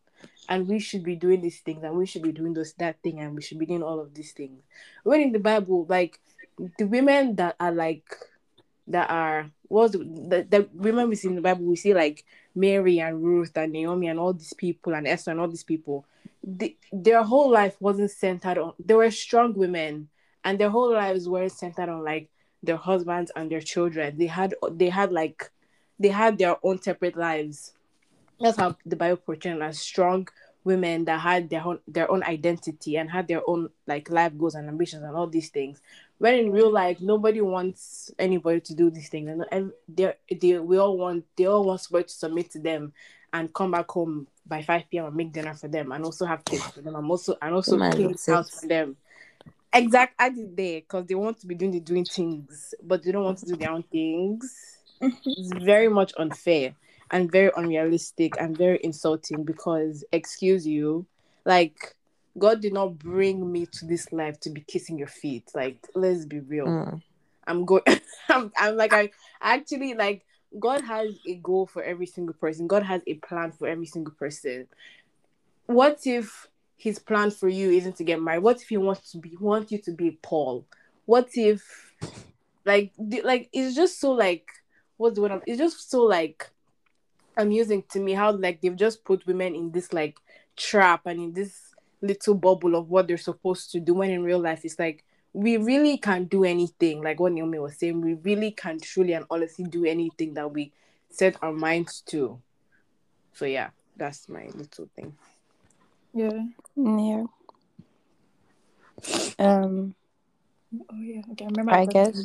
[0.49, 3.19] and we should be doing these things and we should be doing those that thing
[3.19, 4.61] and we should be doing all of these things.
[5.03, 6.19] When in the Bible, like
[6.77, 8.05] the women that are like
[8.87, 12.23] that are the, the, the women we see in the Bible, we see like
[12.53, 16.05] Mary and Ruth and Naomi and all these people and Esther and all these people.
[16.43, 20.09] The, their whole life wasn't centered on they were strong women
[20.45, 22.29] and their whole lives were centered on like
[22.63, 24.17] their husbands and their children.
[24.17, 25.51] They had they had like
[25.99, 27.73] they had their own separate lives.
[28.39, 30.27] That's how the Bible portrays as strong
[30.63, 34.55] women that had their own their own identity and had their own like life goals
[34.55, 35.81] and ambitions and all these things.
[36.17, 40.77] When in real life, nobody wants anybody to do these things, and they they we
[40.77, 42.93] all want they all want somebody to submit to them
[43.33, 45.05] and come back home by five p.m.
[45.05, 47.77] and make dinner for them and also have kids for them and also and also
[47.89, 48.95] clean house for them.
[49.75, 53.11] Exact, I did there because they want to be doing the doing things, but they
[53.11, 54.77] don't want to do their own things.
[55.01, 56.73] it's very much unfair
[57.11, 61.05] and very unrealistic and very insulting because, excuse you,
[61.45, 61.93] like
[62.37, 65.43] God did not bring me to this life to be kissing your feet.
[65.53, 66.67] Like, let's be real.
[66.67, 67.01] Mm.
[67.45, 67.83] I'm going.
[68.29, 69.11] I'm, I'm like I
[69.41, 70.25] actually like
[70.57, 72.67] God has a goal for every single person.
[72.67, 74.67] God has a plan for every single person.
[75.65, 76.47] What if
[76.77, 78.43] His plan for you isn't to get married?
[78.43, 80.65] What if He wants to be want you to be Paul?
[81.05, 81.63] What if
[82.65, 84.49] like like it's just so like
[84.97, 85.41] what's the word?
[85.45, 86.49] It's just so like
[87.37, 90.17] amusing to me how like they've just put women in this like
[90.55, 94.39] trap and in this little bubble of what they're supposed to do when in real
[94.39, 95.03] life it's like
[95.33, 99.25] we really can't do anything like what Naomi was saying we really can truly and
[99.29, 100.71] honestly do anything that we
[101.09, 102.39] set our minds to
[103.33, 105.13] so yeah that's my little thing
[106.15, 106.45] Yeah.
[106.75, 107.23] Yeah.
[109.37, 109.93] Um,
[110.89, 111.21] Oh yeah.
[111.31, 111.45] Okay.
[111.45, 111.73] I remember.
[111.73, 112.23] I guess-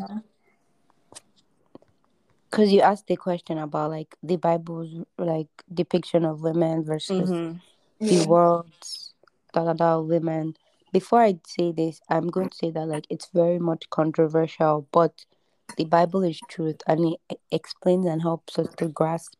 [2.50, 7.58] because you asked the question about like the Bible's like depiction of women versus Mm-hmm.
[8.00, 8.26] the Yeah.
[8.26, 9.14] world's
[9.52, 10.56] da da da women.
[10.92, 15.24] Before I say this, I'm going to say that like it's very much controversial, but
[15.76, 19.34] the Bible is truth and it explains and helps us to grasp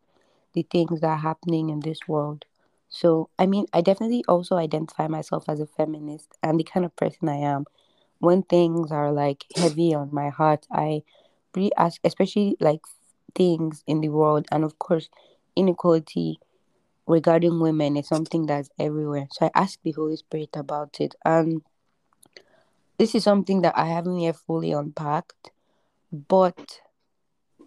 [0.53, 2.45] the things that are happening in this world.
[2.91, 6.95] So, I mean, I definitely also identify myself as a feminist and the kind of
[6.97, 7.65] person I am.
[8.19, 11.05] When things are like heavy on my heart, I
[11.55, 12.81] really ask, especially like
[13.35, 15.09] things in the world, and of course,
[15.57, 16.41] inequality
[17.07, 19.29] regarding women is something that's everywhere.
[19.33, 21.15] So I ask the Holy Spirit about it.
[21.25, 21.63] And
[22.99, 25.53] this is something that I haven't yet fully unpacked,
[26.13, 26.81] but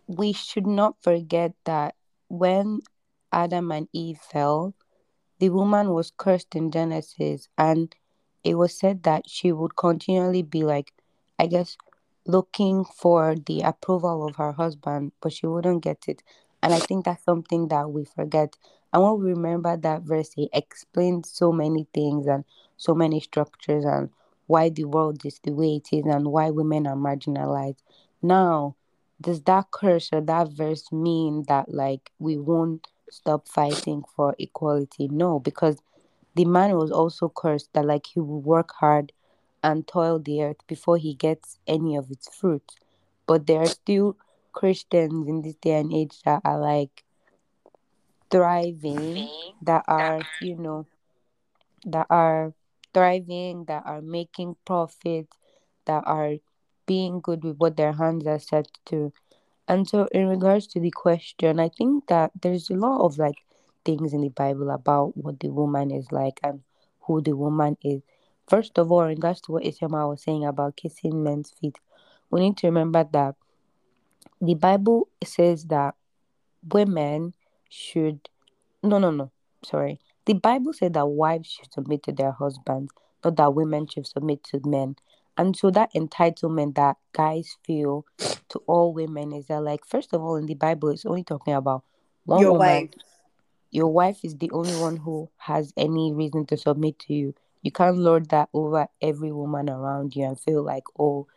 [0.05, 1.95] we should not forget that
[2.28, 2.82] when
[3.32, 4.76] Adam and Eve fell,
[5.43, 7.93] the woman was cursed in Genesis, and
[8.45, 10.93] it was said that she would continually be like,
[11.37, 11.75] I guess,
[12.25, 16.23] looking for the approval of her husband, but she wouldn't get it.
[16.61, 18.55] And I think that's something that we forget.
[18.93, 22.45] And when we remember that verse, it explains so many things and
[22.77, 24.11] so many structures and
[24.47, 27.83] why the world is the way it is and why women are marginalized.
[28.21, 28.77] Now,
[29.19, 35.07] does that curse or that verse mean that like we won't stop fighting for equality?
[35.07, 35.82] No, because
[36.36, 39.11] the man was also cursed that like he will work hard
[39.64, 42.72] and toil the earth before he gets any of its fruit.
[43.26, 44.18] But there are still
[44.51, 47.03] Christians in this day and age that are like
[48.30, 49.30] thriving,
[49.61, 50.88] that are, you know,
[51.86, 52.53] that are
[52.93, 55.28] thriving, that are making profit,
[55.86, 56.36] that are
[56.86, 59.14] being good with what their hands are set to.
[59.68, 63.38] And so, in regards to the question, I think that there's a lot of like
[63.86, 66.61] things in the Bible about what the woman is like and
[67.01, 68.01] who the woman is.
[68.47, 71.78] first of all, in regards to what Isioma was saying about kissing men's feet,
[72.30, 73.36] we need to remember that
[74.41, 75.95] the Bible says that
[76.72, 77.34] women
[77.70, 78.30] should
[78.82, 79.32] no no no
[79.64, 82.91] sorry the bible said that wives should submit to their husbands
[83.24, 84.95] not that women should submit to men
[85.38, 88.05] and so that entitlement that guys feel
[88.49, 91.53] to all women is that like first of all in the bible it's only talking
[91.53, 91.84] about
[92.25, 92.89] one Your woman wife.
[93.71, 97.71] your wife is the only one who has any reason to submit to you you
[97.71, 101.27] can't lord that over every woman around you and feel like oh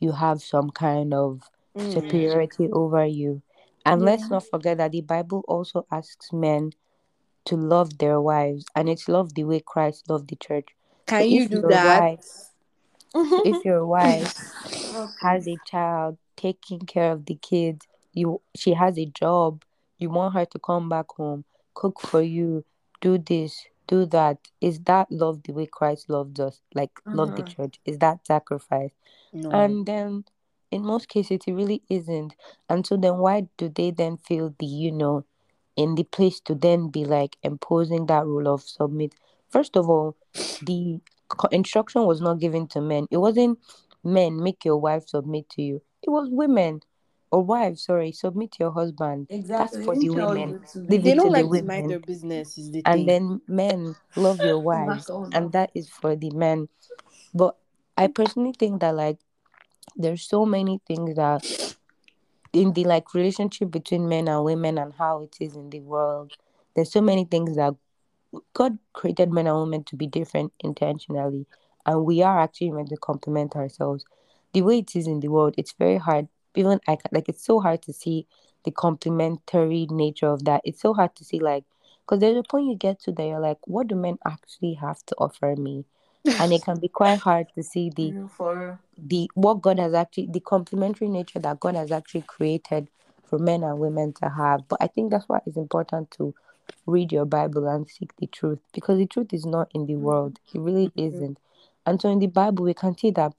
[0.00, 1.92] you have some kind of Mm.
[1.92, 3.42] superiority over you.
[3.84, 6.72] And let's not forget that the Bible also asks men
[7.44, 10.68] to love their wives, and it's love the way Christ loved the church.
[11.06, 12.00] Can So you do that?
[12.00, 12.47] wife-
[13.14, 14.34] if your wife
[15.20, 19.64] has a child, taking care of the kids, you she has a job,
[19.98, 21.44] you want her to come back home,
[21.74, 22.64] cook for you,
[23.00, 24.38] do this, do that.
[24.60, 26.60] Is that love the way Christ loved us?
[26.74, 27.48] Like love the Mhm.
[27.56, 27.80] church?
[27.84, 28.92] Is that sacrifice?
[29.32, 29.50] no.
[29.50, 30.24] And then
[30.70, 32.34] in most cases it really isn't.
[32.68, 35.24] And so then why do they then feel the, you know,
[35.76, 39.14] in the place to then be like imposing that rule of submit?
[39.48, 40.16] First of all,
[40.60, 41.00] the
[41.52, 43.06] instruction was not given to men.
[43.10, 43.58] It wasn't
[44.04, 45.82] men make your wife submit to you.
[46.02, 46.80] It was women
[47.30, 49.26] or wives, sorry, submit to your husband.
[49.30, 49.78] Exactly.
[49.78, 50.48] That's for They the women.
[50.50, 53.00] you to Leave be- it they don't like to mind their business is the And
[53.00, 53.06] thing.
[53.06, 56.68] then men love your wives, and that is for the men.
[57.34, 57.56] But
[57.96, 59.18] I personally think that like
[59.96, 61.44] there's so many things that
[62.52, 66.32] in the like relationship between men and women and how it is in the world.
[66.74, 67.74] There's so many things that
[68.54, 71.46] God created men and women to be different intentionally,
[71.86, 74.04] and we are actually meant to complement ourselves.
[74.52, 76.28] The way it is in the world, it's very hard.
[76.54, 78.26] Even I like it's so hard to see
[78.64, 80.62] the complementary nature of that.
[80.64, 81.64] It's so hard to see like
[82.04, 85.04] because there's a point you get to that you're like, what do men actually have
[85.06, 85.84] to offer me?
[86.24, 90.28] And it can be quite hard to see the for the what God has actually
[90.30, 92.88] the complementary nature that God has actually created
[93.26, 94.66] for men and women to have.
[94.68, 96.34] But I think that's why it's important to
[96.86, 100.40] read your Bible and seek the truth because the truth is not in the world.
[100.54, 101.38] It really isn't.
[101.86, 103.34] And so in the Bible we can see that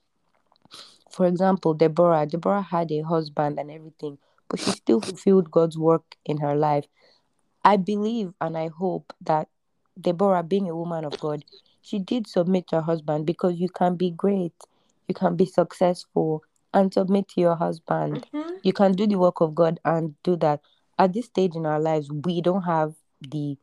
[1.10, 6.16] for example, Deborah, Deborah had a husband and everything, but she still fulfilled God's work
[6.26, 6.86] in her life.
[7.64, 9.48] I believe and I hope that
[10.00, 11.44] Deborah, being a woman of God,
[11.82, 14.54] she did submit to her husband because you can be great,
[15.08, 18.26] you can be successful, and submit to your husband.
[18.32, 18.60] Mhm.
[18.64, 20.62] You can do the work of God and do that.
[20.98, 23.58] At this stage in our lives, we don't have the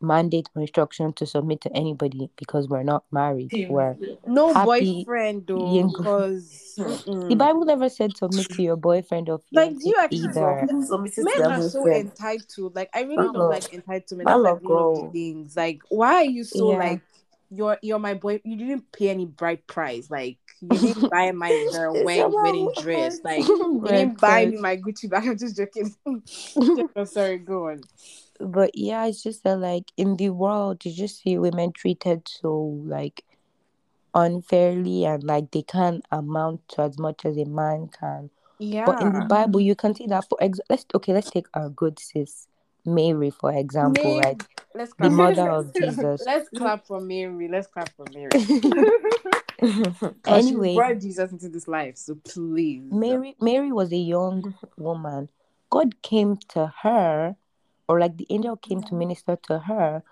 [0.00, 3.50] mandate or instruction to submit to anybody because we're not married.
[3.68, 3.96] We're
[4.26, 5.96] no happy boyfriend though, Yingo.
[5.96, 7.38] because the mm.
[7.38, 10.58] Bible never said submit to your boyfriend or like do you actually either.
[10.60, 12.08] People submitted to men are so boyfriend.
[12.10, 12.76] entitled.
[12.76, 14.24] Like I really My don't like entitlement.
[14.24, 15.12] My That's like love, one of the girl.
[15.12, 15.56] things.
[15.56, 16.78] Like why are you so Yeah.
[16.78, 17.00] like
[17.50, 20.10] you're you're my boy you didn't pay any bride price.
[20.10, 23.14] Like you didn't buy my the wedding, wedding dress.
[23.14, 23.24] hurts.
[23.24, 25.24] Like you didn't buy me my Gucci bag.
[25.28, 25.94] I'm just joking.
[26.96, 27.82] oh, sorry, go on.
[28.40, 32.80] But yeah, it's just that like in the world, you just see women treated so
[32.84, 33.24] like
[34.14, 38.30] unfairly and like they can't amount to as much as a man can.
[38.58, 38.86] Yeah.
[38.86, 41.68] But in the Bible, you can see that for ex- let's okay, let's take our
[41.68, 42.48] good sis
[42.84, 44.42] Mary for example, Mary- right?
[44.74, 45.12] Let's The clap.
[45.12, 46.22] mother of Jesus.
[46.24, 47.48] Let's clap for Mary.
[47.48, 48.30] Let's clap for Mary.
[50.26, 51.96] Anyway, she brought Jesus into this life.
[51.96, 52.92] So please.
[52.92, 55.28] Mary Mary was a young woman.
[55.70, 57.36] God came to her,
[57.88, 60.02] or like the angel came to minister to her,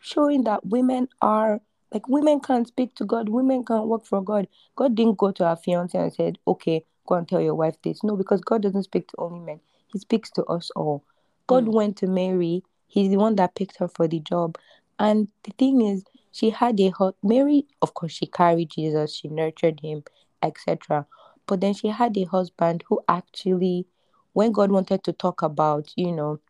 [0.00, 1.60] showing that women are
[1.92, 4.48] like women can speak to God, women can work for God.
[4.76, 8.02] God didn't go to her fiance and said, Okay, go and tell your wife this.
[8.02, 9.60] No, because God doesn't speak to only men,
[9.92, 11.04] He speaks to us all.
[11.46, 11.72] God Mm.
[11.72, 14.58] went to Mary, He's the one that picked her for the job.
[14.98, 19.28] And the thing is, she had a hot Mary, of course, she carried Jesus, she
[19.28, 20.02] nurtured him,
[20.42, 21.06] etc.
[21.46, 23.86] But then she had a husband who actually,
[24.32, 26.40] when God wanted to talk about, you know,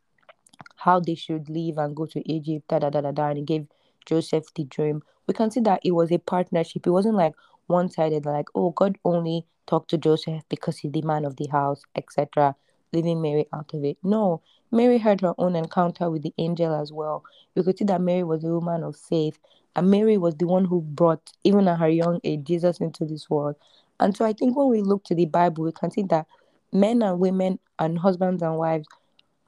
[0.77, 3.45] how they should leave and go to Egypt, da da da da da, and he
[3.45, 3.67] gave
[4.07, 5.03] Joseph the dream.
[5.27, 6.87] We can see that it was a partnership.
[6.87, 7.35] It wasn't like
[7.67, 11.49] one sided, like, oh, God only talked to Joseph because he's the man of the
[11.51, 12.55] house, etc.,
[12.93, 13.97] leaving Mary out of it.
[14.03, 17.25] No, Mary had her own encounter with the angel as well.
[17.55, 19.39] We could see that Mary was a woman of faith,
[19.77, 23.31] and Mary was the one who brought, even at her young age, Jesus into this
[23.31, 23.57] world.
[24.01, 26.27] And so I think when we look to the Bible, we can see that
[26.73, 28.87] men and women and husbands and wives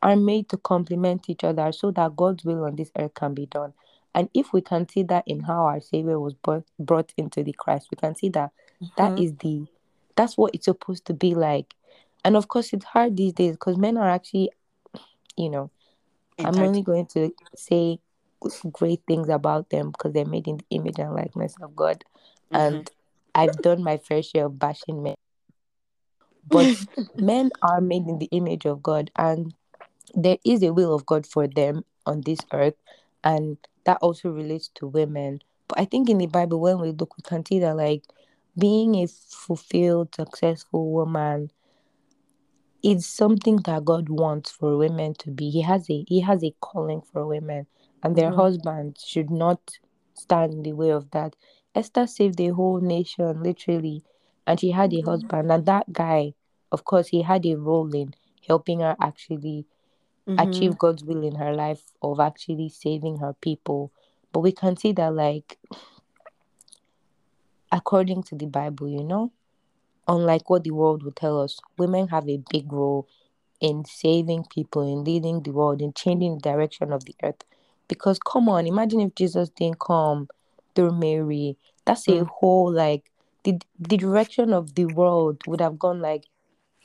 [0.07, 3.47] are made to complement each other so that God's will on this earth can be
[3.47, 3.73] done.
[4.15, 7.53] And if we can see that in how our Savior was brought, brought into the
[7.53, 8.53] Christ, we can see that
[8.97, 9.23] that Mhm.
[9.25, 9.67] is the
[10.15, 11.75] that's what it's supposed to be like.
[12.25, 14.51] And of course, it's hard these days because men are actually,
[15.37, 15.71] you know,
[16.39, 17.99] I'm only going to say
[18.73, 22.05] great things about them because they're made in the image and likeness of God.
[22.53, 22.91] and
[23.35, 25.17] I've done my fair share of bashing men.
[26.49, 26.67] But
[27.17, 29.53] men are made in the image of God, and
[30.15, 32.75] there is a will of God for them on this earth,
[33.25, 35.41] and that also relates to women.
[35.69, 38.05] But I think in the Bible, when we look, we can see that like
[38.59, 41.51] being a fulfilled, successful woman
[42.83, 45.51] is something that God wants for women to be.
[45.51, 47.67] He has a He has a calling for women,
[48.03, 48.37] and their Mhm.
[48.37, 49.79] husbands should not
[50.15, 51.35] stand in the way of that.
[51.75, 54.03] Esther saved the whole nation, literally,
[54.47, 56.35] and she had a husband, and that guy,
[56.73, 58.15] of course, he had a role in
[58.47, 59.67] helping her actually
[60.27, 60.41] Mhm.
[60.49, 63.93] achieve God's will in her life of actually saving her people.
[64.33, 65.59] But we can see that, like,
[67.73, 69.33] according to the Bible, you know,
[70.09, 73.09] unlike what the world would tell us, women have a big role
[73.61, 77.45] in saving people, in leading the world, in changing the direction of the earth.
[77.89, 80.29] Because come on, imagine if Jesus didn't come
[80.75, 81.57] through Mary.
[81.85, 82.27] That's a Mm.
[82.29, 83.11] whole like
[83.45, 86.25] the the direction of the world would have gone like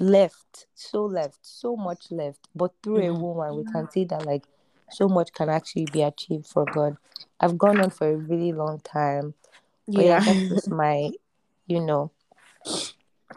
[0.02, 2.48] left, so left, so much left.
[2.56, 3.20] But through a Mhm.
[3.22, 4.44] woman, we can see that like
[4.90, 6.98] so much can actually be achieved for God.
[7.40, 9.34] I've gone on for a really long time.
[9.88, 10.50] But yeah, Yeah.
[10.54, 11.12] that's my,
[11.68, 12.12] you know,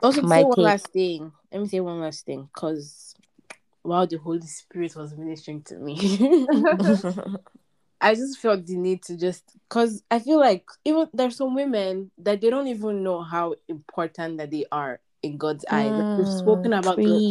[0.02, 0.64] Also, my say one take.
[0.64, 1.32] last thing.
[1.52, 3.14] Let me say one last thing, because
[3.82, 6.48] while the Holy Spirit was ministering to me,
[8.00, 12.10] I just felt the need to just because I feel like even there's some women
[12.18, 15.96] that they don't even know how important that they are in God's eyes.
[15.96, 17.22] Like we've spoken Mm, about the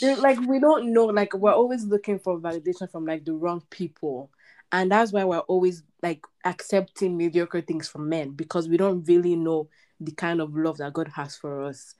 [0.00, 4.30] like we don't know like we're always looking for validation from like the wrong people.
[4.72, 9.36] And that's why we're always like accepting mediocre things from men because we don't really
[9.36, 9.68] know
[10.00, 11.94] the kind of love that god has for us.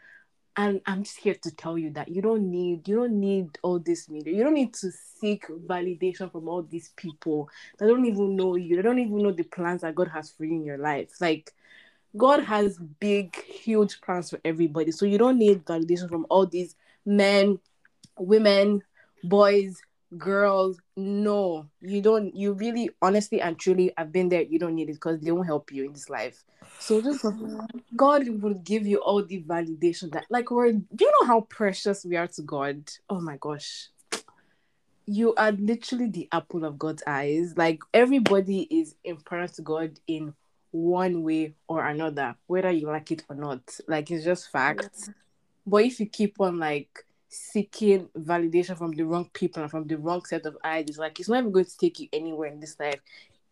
[0.56, 3.78] And i'm just here to tell you that you don't need you don't need all
[3.78, 4.34] this media.
[4.34, 7.48] You don't need to seek validation from all these people
[7.78, 10.44] that don't even know you they don't even know the plans that god has for
[10.44, 11.20] you in your life.
[11.20, 11.52] Like
[12.16, 14.90] God has big, huge plans for everybody.
[14.92, 17.58] So you don't need validation from all these men,
[18.18, 18.82] women,
[19.24, 19.80] boys,
[20.18, 20.78] girls.
[20.96, 22.34] No, you don't.
[22.36, 24.42] You really, honestly, and truly, I've been there.
[24.42, 26.44] You don't need it because they won't help you in this life.
[26.78, 27.24] So just
[27.96, 30.72] God will give you all the validation that, like, we're.
[30.72, 32.90] Do you know how precious we are to God?
[33.08, 33.88] Oh my gosh.
[35.06, 37.54] You are literally the apple of God's eyes.
[37.56, 40.32] Like everybody is important to God in
[40.72, 43.60] one way or another, whether you like it or not.
[43.86, 45.10] Like it's just facts.
[45.66, 49.96] But if you keep on like seeking validation from the wrong people and from the
[49.96, 52.60] wrong set of eyes, it's like it's not even going to take you anywhere in
[52.60, 53.00] this life.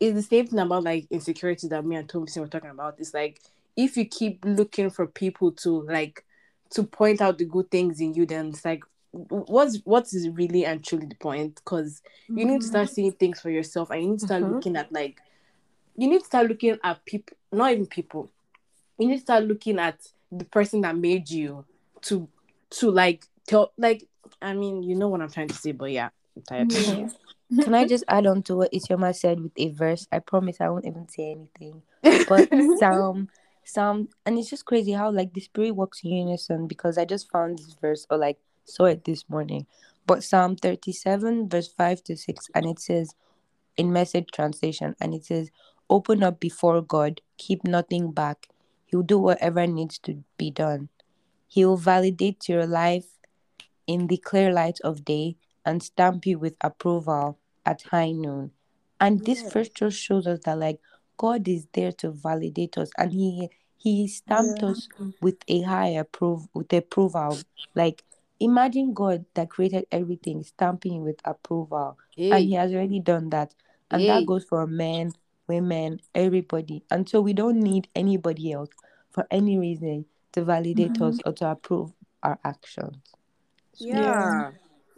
[0.01, 2.97] It's the same thing about like insecurity that me and Thompson were talking about.
[2.99, 3.41] It's like
[3.77, 6.25] if you keep looking for people to like
[6.71, 10.64] to point out the good things in you, then it's like what's what is really
[10.64, 11.57] and truly the point?
[11.57, 14.55] Because you need to start seeing things for yourself and you need to start Mhm.
[14.55, 15.21] looking at like
[16.01, 18.30] you need to start looking at people not even people
[18.98, 19.98] you need to start looking at
[20.32, 21.64] the person that made you
[22.01, 22.26] to
[22.70, 24.05] to like tell like
[24.40, 27.09] i mean you know what i'm trying to say but yeah i'm tired Yeah.
[27.64, 30.07] Can I just add on to what Isioma said with a verse?
[30.12, 31.82] I promise I won't even say anything.
[32.28, 32.48] But
[32.78, 33.28] Psalm,
[33.64, 37.28] Psalm, and it's just crazy how like the spirit works in unison because I just
[37.28, 39.66] found this verse or like saw it this morning.
[40.07, 43.16] But Psalm 37, verse 5 to 6, and it says
[43.76, 45.51] in message translation, and it says,
[45.91, 48.49] Open up before God, keep nothing back.
[48.86, 50.88] He'll do whatever needs to be done.
[51.49, 53.07] He'll validate your life
[53.88, 55.36] in the clear light of day
[55.66, 58.53] and stamp you with approval at high noon.
[59.01, 60.78] And this verse just shows us that like
[61.16, 64.70] God is there to validate us and he he stamped Yeah.
[64.70, 64.88] us
[65.20, 67.38] with a high approve with approval.
[67.74, 68.05] Like
[68.38, 71.99] imagine God that created everything stamping with approval.
[72.32, 73.55] And he has already done that.
[73.91, 75.12] And hey that goes for men,
[75.51, 76.82] women, everybody.
[76.90, 78.70] And so we don't need anybody else
[79.11, 81.09] for any reason to validate Mhm.
[81.09, 81.90] us or to approve
[82.22, 82.96] our actions.
[83.78, 84.51] yeah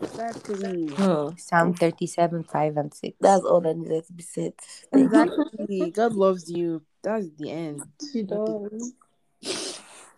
[0.02, 1.36] exactly Hmm.
[1.38, 3.16] Psalm 37, 5 and 6.
[3.20, 4.52] That's all that needed to be said.
[4.92, 7.82] Exactly god loves you that's the end
[8.12, 8.92] He does.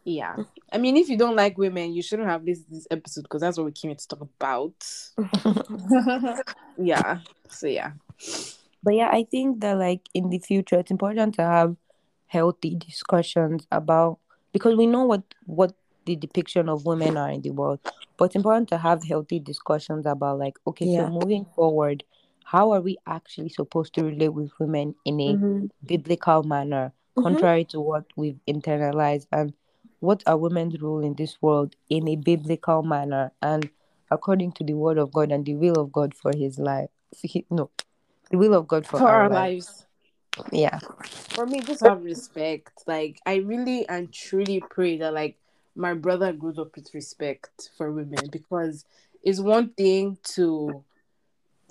[0.04, 0.36] yeah
[0.72, 3.40] i mean if you don't like women you shouldn't have listened to this episode because
[3.40, 4.76] that's what we came here to talk about
[6.78, 7.92] yeah so yeah
[8.84, 11.74] But yeah, I think that like in the future it's important to have
[12.26, 14.18] healthy discussions about
[14.52, 15.72] because we know what what
[16.04, 17.80] the depiction of women are in the world.
[18.18, 21.06] But it's important to have healthy discussions about like, okay, Yeah.
[21.06, 22.04] so moving forward,
[22.44, 25.70] how are we actually supposed to relate with women in a Mhm.
[25.86, 27.22] biblical manner, Mhm.
[27.22, 29.54] contrary to what we've internalized, and
[30.00, 33.70] what are women's role in this world in a biblical manner and
[34.10, 36.90] according to the word of God and the will of God for his life.
[37.50, 37.70] No,
[38.34, 39.54] the will of God for, for our, our life.
[39.54, 39.86] lives
[40.50, 40.78] yeah.
[41.30, 42.82] For me, just have respect.
[42.86, 45.36] Like I really and truly pray that like
[45.76, 48.84] my brother grows up with respect for women because
[49.22, 50.84] it's one thing to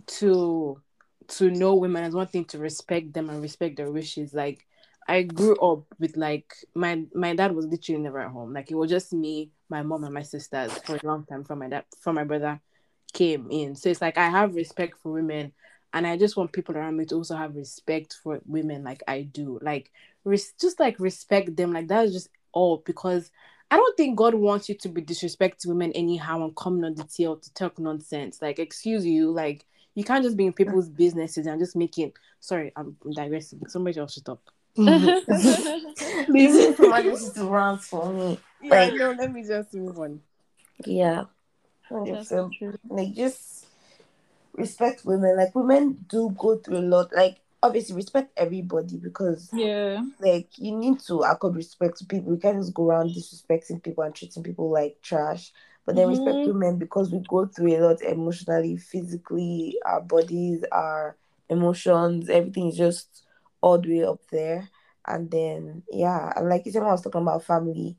[0.08, 0.82] to
[1.28, 4.34] to know women, it's one thing to respect them and respect their wishes.
[4.34, 4.66] Like
[5.08, 8.54] I grew up with like my my dad was literally never at home.
[8.54, 11.44] Like it was just me, my mom, and my sisters for a long time.
[11.44, 12.60] From my dad, from my brother
[13.14, 13.76] came in.
[13.76, 15.54] So it's like I have respect for women,
[15.94, 19.22] and I just want people around me to also have respect for women, like I
[19.24, 19.60] do.
[19.62, 19.92] Like
[20.24, 21.72] res- just like respect them.
[21.74, 23.32] Like that's just all because
[23.72, 27.04] I don't think God wants you to be disrespecting women anyhow and coming on the
[27.06, 28.42] tail to talk nonsense.
[28.42, 29.66] Like excuse you, like
[29.96, 32.14] you can't just be in people's businesses and just making.
[32.40, 33.62] Sorry, I'm digressing.
[33.68, 34.42] Somebody else should stop.
[34.76, 35.22] Leaving
[36.76, 38.40] somebody to rant for me.
[38.62, 40.22] Yeah, Like- no, let me just move on.
[40.86, 41.26] Yeah.
[41.92, 42.54] Oh, that's 100%.
[42.58, 42.78] true.
[42.90, 43.63] Like just
[44.54, 45.38] respect women.
[45.38, 47.12] Like women do go through a lot.
[47.16, 50.04] Like obviously respect everybody because Yeah.
[50.20, 52.34] like you need to accord respect to people.
[52.34, 55.52] You can't just go around disrespecting people and treating people like trash.
[55.86, 56.48] But then respect Mhm.
[56.48, 61.18] women because we go through a lot emotionally, physically, our bodies, our
[61.50, 63.24] emotions, everything is just
[63.62, 64.70] all the way up there.
[65.06, 67.98] And then yeah, and like you said when I was talking about family,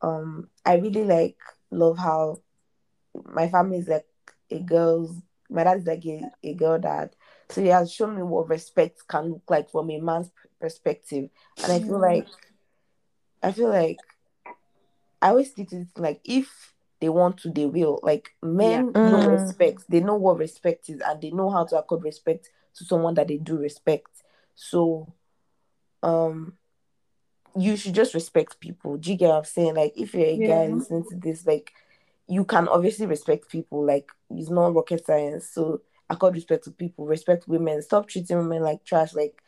[0.00, 1.38] um, I really like
[1.70, 2.40] love how
[3.24, 4.06] my family is like
[4.50, 5.14] a girl's
[5.52, 7.14] my dad is like a, a girl dad.
[7.50, 10.30] So he has shown me what respect can look like from a man's
[10.60, 11.28] perspective.
[11.62, 12.26] And I feel like
[13.42, 14.00] I feel like
[15.20, 18.00] I always think it's like if they want to, they will.
[18.02, 19.00] Like men Yeah.
[19.10, 19.28] know Mm.
[19.28, 19.84] respect.
[19.88, 23.28] They know what respect is and they know how to accord respect to someone that
[23.28, 24.08] they do respect.
[24.54, 25.12] So
[26.02, 26.54] um
[27.54, 28.96] you should just respect people.
[28.96, 29.74] Do you get what I'm saying?
[29.74, 30.74] Like if you're a guy Yeah.
[30.74, 31.72] listening to this, like
[32.26, 33.84] you can obviously respect people.
[33.84, 35.48] Like it's not rocket science.
[35.48, 39.14] So accord respect to people, respect women, stop treating women like trash.
[39.14, 39.42] Like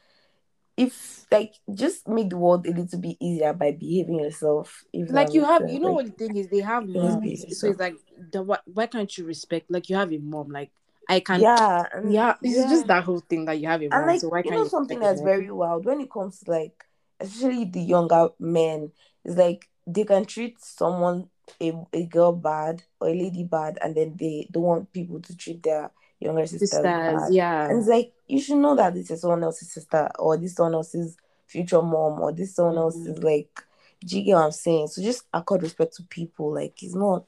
[0.76, 4.84] if like just make the world a little bit easier by behaving yourself.
[4.92, 5.72] If Like you have, sense.
[5.72, 7.94] you know Like, what the thing is, they have moms, so it's like,
[8.32, 9.70] the why, why can't you respect?
[9.70, 10.70] Like you have a mom, like
[11.08, 12.68] I can, yeah, and yeah, it's yeah.
[12.68, 14.58] just that whole thing that you have a And mom, like so why you can't
[14.58, 16.84] know you something that's very wild when it comes to like
[17.20, 18.90] especially the younger men
[19.24, 21.28] is like they can treat someone
[21.60, 25.36] a, a girl bad or a lady bad and then they don't want people to
[25.36, 25.90] treat their
[26.20, 27.32] younger sisters Sisters, bad.
[27.32, 30.54] yeah, And it's like you should know that this is someone else's sister or this
[30.54, 31.16] someone else's
[31.46, 32.80] future mom or this someone Mhm.
[32.80, 33.62] else's like
[34.06, 34.88] do you get what I'm saying?
[34.88, 36.52] So just accord respect to people.
[36.52, 37.24] Like it's not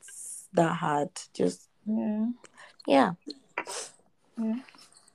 [0.53, 1.09] that hard.
[1.33, 2.27] Just Yeah.
[2.87, 3.13] yeah.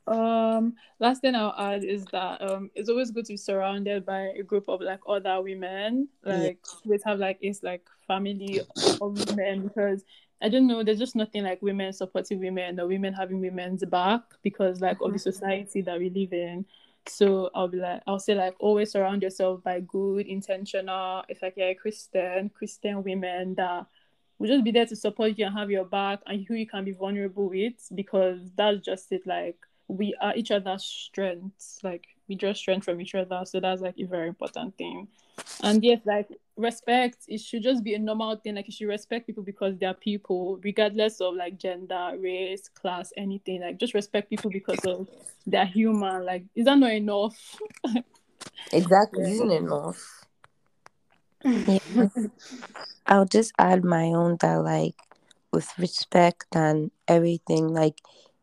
[0.06, 4.32] Um, last thing I'll add is that um, it's always good to be surrounded by
[4.38, 6.36] a group of like other women, Yeah.
[6.38, 8.60] like always have like it's like family
[9.00, 10.04] of women because
[10.40, 14.22] I don't know, there's just nothing like women supporting women or women having women's back
[14.42, 16.64] because like of the society that we live in.
[17.06, 21.54] So I'll be like, I'll say like always surround yourself by good, intentional, if like
[21.56, 23.86] you're Christian, Christian women that
[24.38, 26.84] will just be there to support you and have your back and who you can
[26.84, 29.56] be vulnerable with because that's just it like
[29.88, 33.98] we are each other's strengths like we draw strength from each other so that's like
[33.98, 35.06] a very important thing
[35.62, 39.26] and yes like respect it should just be a normal thing like you should respect
[39.26, 44.50] people because they're people regardless of like gender race class anything like just respect people
[44.50, 45.08] because of
[45.46, 47.58] they're human like is that not enough
[48.72, 49.22] Exactly.
[49.22, 49.28] Yeah.
[49.28, 50.26] Isn't enough.
[51.44, 51.78] Yeah.
[53.06, 54.94] I'll just add my own that like
[55.52, 58.00] with respect and everything, like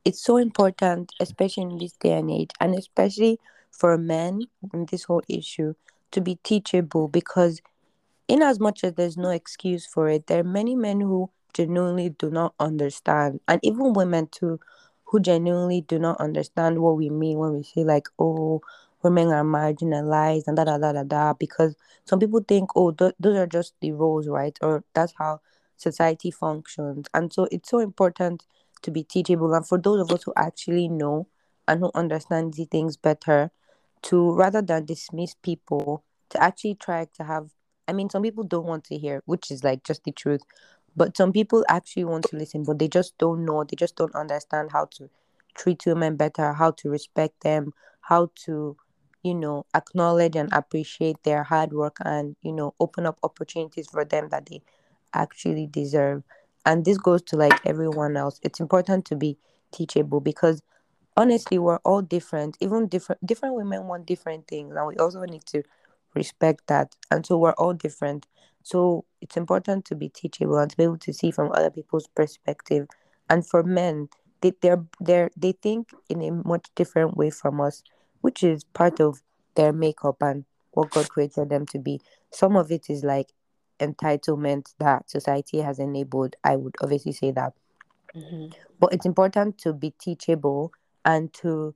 [0.10, 3.40] it's so important, especially in this day and age, and especially
[3.70, 4.42] for men
[4.74, 5.76] in this whole issue
[6.10, 7.62] to be teachable because
[8.28, 12.10] in as much as there's no excuse for it, there are many men who genuinely
[12.10, 14.60] do not understand, and even women too,
[15.06, 18.62] who genuinely do not understand what we mean when we say like, oh,
[19.04, 23.14] women are marginalized and da da da da da, because some people think, oh, th-
[23.20, 24.58] those are just the roles, right?
[24.62, 25.42] Or that's how
[25.78, 28.44] society functions, and so it's so important
[28.82, 31.28] to be teachable, and for those of us who actually know
[31.68, 33.52] and who understand these things better,
[34.04, 37.50] to rather than dismiss people, to actually try to have
[37.90, 40.44] I mean, some people don't want to hear, which is like just the truth.
[40.96, 43.64] But some people actually want to listen, but they just don't know.
[43.64, 45.10] They just don't understand how to
[45.56, 48.78] treat women better, how to respect them, how to,
[49.24, 54.06] you know, acknowledge and appreciate their hard work and, you know, open up opportunities for
[54.06, 54.62] them that they
[55.16, 56.22] actually deserve.
[56.66, 58.40] And this goes to like everyone else.
[58.44, 59.38] It's important to be
[59.72, 60.62] teachable because
[61.18, 62.58] honestly, we're all different.
[62.60, 65.64] Even different different women want different things, and we also need to
[66.16, 66.96] respect that.
[67.12, 68.28] And so we're all different.
[68.64, 72.08] So it's important to be teachable and to be able to see from other people's
[72.08, 72.88] perspective.
[73.30, 74.10] And for men,
[74.42, 77.84] they they're, they're they think in a much different way from us,
[78.22, 79.22] which is part of
[79.56, 82.00] their makeup and what God created them to be.
[82.32, 83.34] Some of it is like
[83.80, 86.36] entitlement that society has enabled.
[86.44, 87.54] I would obviously say that.
[88.16, 88.54] Mhm.
[88.80, 90.72] But it's important to be teachable
[91.06, 91.74] and to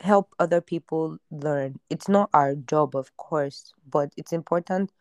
[0.00, 1.80] help other people learn.
[1.88, 4.92] It's not our job, of course, but it's important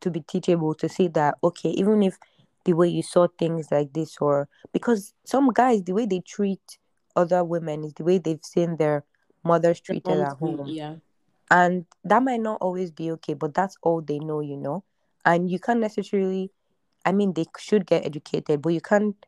[0.00, 2.18] to be teachable to see that, okay, even if
[2.64, 6.78] the way you saw things like this, or because some guys, the way they treat
[7.16, 9.04] other women is the way they've seen their
[9.44, 10.96] mothers treated at home Yeah.
[11.50, 14.82] and that might not always be okay but that's all they know you know
[15.24, 16.50] and you can't necessarily
[17.04, 19.26] i mean they should get educated but you can't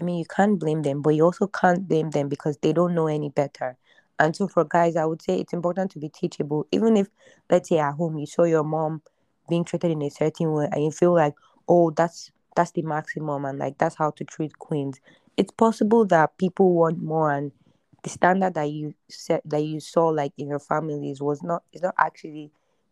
[0.00, 2.94] i mean you can't blame them but you also can't blame them because they don't
[2.94, 3.76] know any better.
[4.18, 6.66] And so for guys i would say it's important to be teachable.
[6.70, 7.08] Even if
[7.50, 9.02] let's say at home you saw your mom
[9.48, 11.34] being treated in a certain way and you feel like
[11.68, 15.00] oh that's that's the maximum and like that's how to treat queens.
[15.36, 17.52] It's possible that people want more and
[18.02, 21.82] the standard that you set that you saw like in your families was not is
[21.82, 22.50] not actually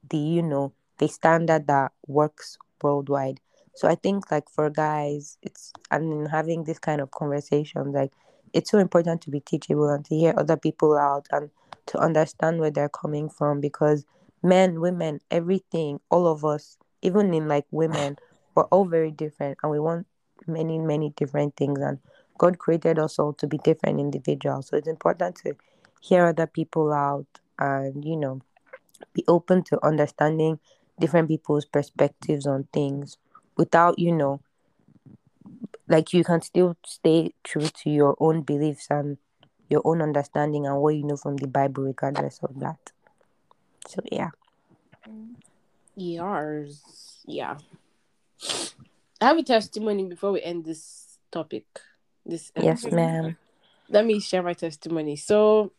[0.08, 3.40] the you know the standard that works worldwide
[3.74, 8.12] so i think like for guys it's and in having this kind of conversation like
[8.52, 11.50] it's so important to be teachable and to hear other people out and
[11.86, 14.04] to understand where they're coming from because
[14.42, 18.16] men women everything all of us even in like women
[18.54, 20.06] we're all very different and we want
[20.46, 21.98] many many different things and
[22.40, 24.68] God created us all to be different individuals.
[24.68, 25.54] So it's important to
[26.00, 27.26] hear other people out
[27.58, 28.40] and, you know,
[29.12, 30.58] be open to understanding
[31.00, 33.16] different people's perspectives on things
[33.56, 34.40] without, you know,
[35.88, 39.18] like you can still stay true to your own beliefs and
[39.68, 42.78] your own understanding and what you know from the Bible, regardless of that.
[43.88, 44.30] So, yeah.
[45.96, 46.82] Yours.
[47.26, 47.58] Yeah.
[49.20, 51.66] I have a testimony before we end this topic.
[52.24, 53.36] This Yes, ma'am.
[53.88, 55.16] Let me share my testimony.
[55.16, 55.72] So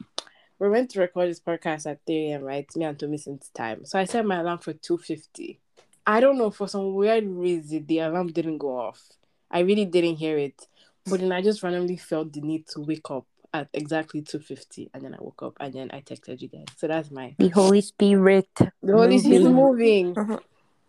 [0.62, 2.44] we went to record this podcast at 3 a.m.
[2.44, 2.68] right?
[2.76, 3.84] Me and Tommy since time.
[3.84, 5.58] So I set my alarm for 2:50.
[6.06, 9.02] I don't know for some weird reason the alarm didn't go off.
[9.50, 10.68] I really didn't hear it,
[11.06, 15.04] but then I just randomly felt the need to wake up at exactly 2:50, and
[15.04, 16.66] then I woke up and then I texted you guys.
[16.78, 18.48] So that's my The Holy Spirit.
[18.56, 20.18] the Holy Spirit is moving.
[20.18, 20.40] Uh-huh.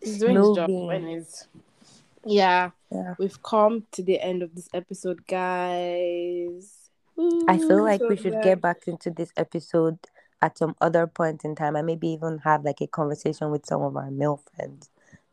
[0.00, 0.68] He's doing his job.
[0.70, 1.48] when he's...
[2.26, 3.14] Yeah, Yeah.
[3.18, 6.81] we've come to the end of this episode, guys.
[7.48, 8.44] I feel like so we should glad.
[8.44, 9.98] get back into this episode
[10.40, 13.82] at some other point in time and maybe even have like a conversation with some
[13.82, 14.90] of our male friends.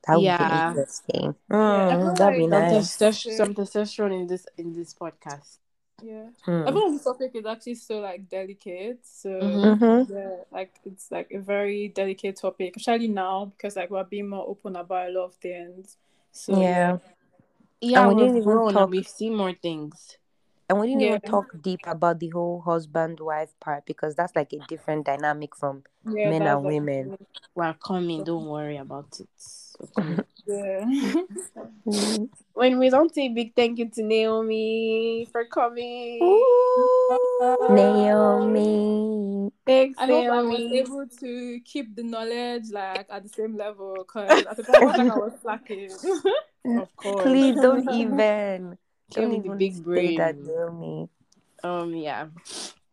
[0.07, 0.37] That would Yeah.
[0.73, 1.35] be interesting.
[1.49, 2.97] I Mm, feel that'd be like- some, nice.
[2.97, 5.57] testosterone, some testosterone in this in this podcast.
[6.01, 6.29] Yeah.
[6.45, 6.63] Hmm.
[6.65, 8.99] I feel like this topic is actually so like delicate.
[9.05, 9.79] So Mhm.
[9.79, 10.09] Mhm.
[10.09, 14.47] yeah, like it's like a very delicate topic, especially now because like we're being more
[14.47, 15.97] open about a lot of things.
[16.31, 16.99] So Yeah.
[17.81, 20.17] Yeah, we didn't we've grown talk- and we've seen more things.
[20.69, 24.53] And we didn't even talk deep about the whole husband wife part because that's like
[24.53, 27.17] a different dynamic from yeah, men that's and like- women.
[27.55, 28.23] We're coming.
[28.23, 29.27] Don't worry about it.
[30.45, 30.85] Yeah.
[32.53, 36.19] When we don't say big thank you to Naomi for coming.
[37.69, 39.49] Naomi.
[39.65, 43.95] Thanks, I hope I was able to keep the knowledge like at the same level
[43.99, 45.91] because at the point I was like I was slacking.
[46.81, 47.23] Of course.
[47.23, 48.77] Please don't even.
[49.11, 50.55] Don't even big say that, brain.
[50.55, 51.09] Naomi.
[51.63, 52.27] Um, yeah.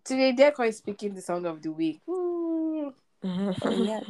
[0.04, 2.00] Today, Deco is speaking the song of the week.
[2.08, 2.92] Oh,
[3.22, 4.04] yes.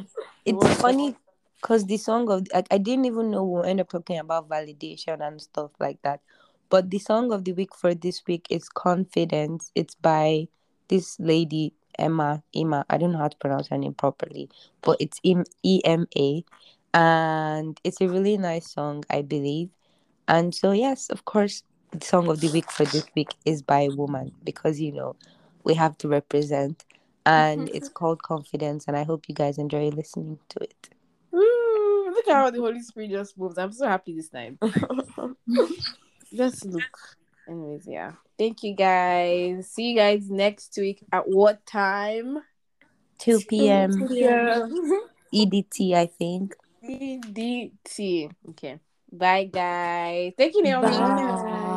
[0.45, 1.15] It's funny
[1.61, 5.25] because the song of like I didn't even know we'll end up talking about validation
[5.25, 6.21] and stuff like that.
[6.69, 9.71] But the song of the week for this week is Confidence.
[9.73, 10.47] It's by
[10.87, 12.85] this lady Emma Emma.
[12.89, 14.49] I don't know how to pronounce her name properly,
[14.81, 16.43] but it's E M A,
[16.93, 19.69] and it's a really nice song, I believe.
[20.27, 23.81] And so yes, of course, the song of the week for this week is by
[23.81, 25.15] a woman because you know
[25.63, 26.83] we have to represent
[27.25, 27.75] and mm-hmm.
[27.75, 30.89] it's called confidence and i hope you guys enjoy listening to it
[31.33, 33.57] Ooh, look at how the Holy Spirit just moves.
[33.57, 34.57] I'm so happy this time.
[36.33, 36.81] just look.
[37.47, 38.13] Anyways, yeah.
[38.39, 39.69] Thank you guys.
[39.69, 42.39] See you guys next week at what time?
[43.19, 44.67] 2 p.m yeah.
[45.33, 48.31] edt i think EDT.
[48.49, 48.79] Okay.
[49.11, 50.33] Bye, guys.
[50.37, 51.76] Thank you, Naomi.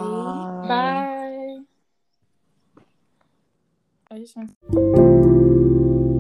[0.71, 1.59] Bye.
[4.09, 6.20] I just want.